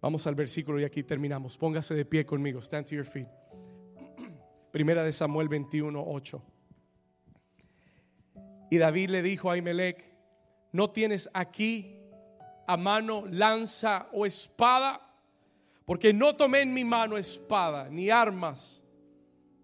[0.00, 1.58] Vamos al versículo y aquí terminamos.
[1.58, 2.60] Póngase de pie conmigo.
[2.60, 3.26] Stand to your feet.
[4.70, 6.42] Primera de Samuel 21, 8.
[8.70, 10.04] Y David le dijo a Imelec,
[10.72, 12.00] ¿no tienes aquí
[12.66, 15.00] a mano lanza o espada?
[15.84, 18.84] Porque no tomé en mi mano espada ni armas,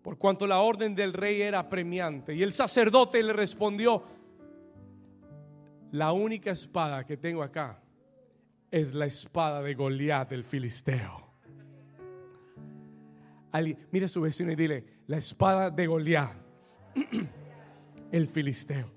[0.02, 2.34] por cuanto la orden del rey era premiante.
[2.34, 4.02] Y el sacerdote le respondió,
[5.92, 7.83] la única espada que tengo acá
[8.74, 11.32] es la espada de Goliat, el filisteo.
[13.92, 16.34] mire a su vecino y dile, la espada de Goliat,
[18.10, 18.90] el filisteo.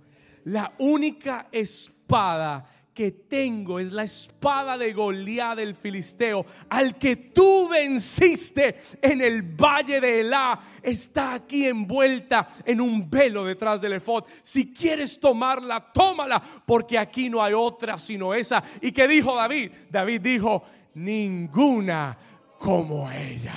[0.45, 2.65] La única espada
[2.97, 9.43] que tengo es la espada de Goliat del filisteo, al que tú venciste en el
[9.43, 14.23] valle de Elá, está aquí envuelta en un velo detrás del efod.
[14.41, 18.63] Si quieres tomarla, tómala, porque aquí no hay otra sino esa.
[18.81, 19.71] ¿Y qué dijo David?
[19.91, 20.63] David dijo,
[20.95, 22.17] ninguna
[22.57, 23.53] como ella.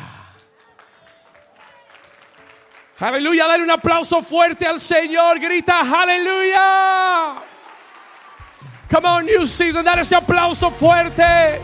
[2.99, 7.43] Aleluya, dale un aplauso fuerte al Señor, grita, aleluya.
[8.91, 11.61] Come on, New Season, dar ese aplauso fuerte.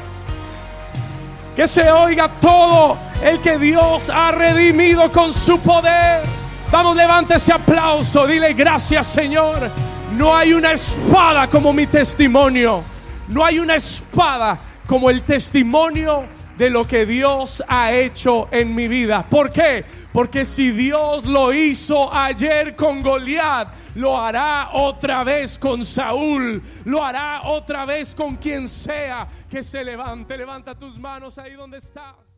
[1.56, 6.22] Que se oiga todo el que Dios ha redimido con su poder.
[6.70, 8.26] Vamos, levante ese aplauso.
[8.28, 9.70] Dile gracias, Señor.
[10.16, 12.84] No hay una espada como mi testimonio.
[13.26, 18.88] No hay una espada como el testimonio de lo que Dios ha hecho en mi
[18.88, 19.28] vida.
[19.28, 19.84] ¿Por qué?
[20.12, 27.04] Porque si Dios lo hizo ayer con Goliat, lo hará otra vez con Saúl, lo
[27.04, 30.36] hará otra vez con quien sea que se levante.
[30.36, 32.35] Levanta tus manos ahí donde estás.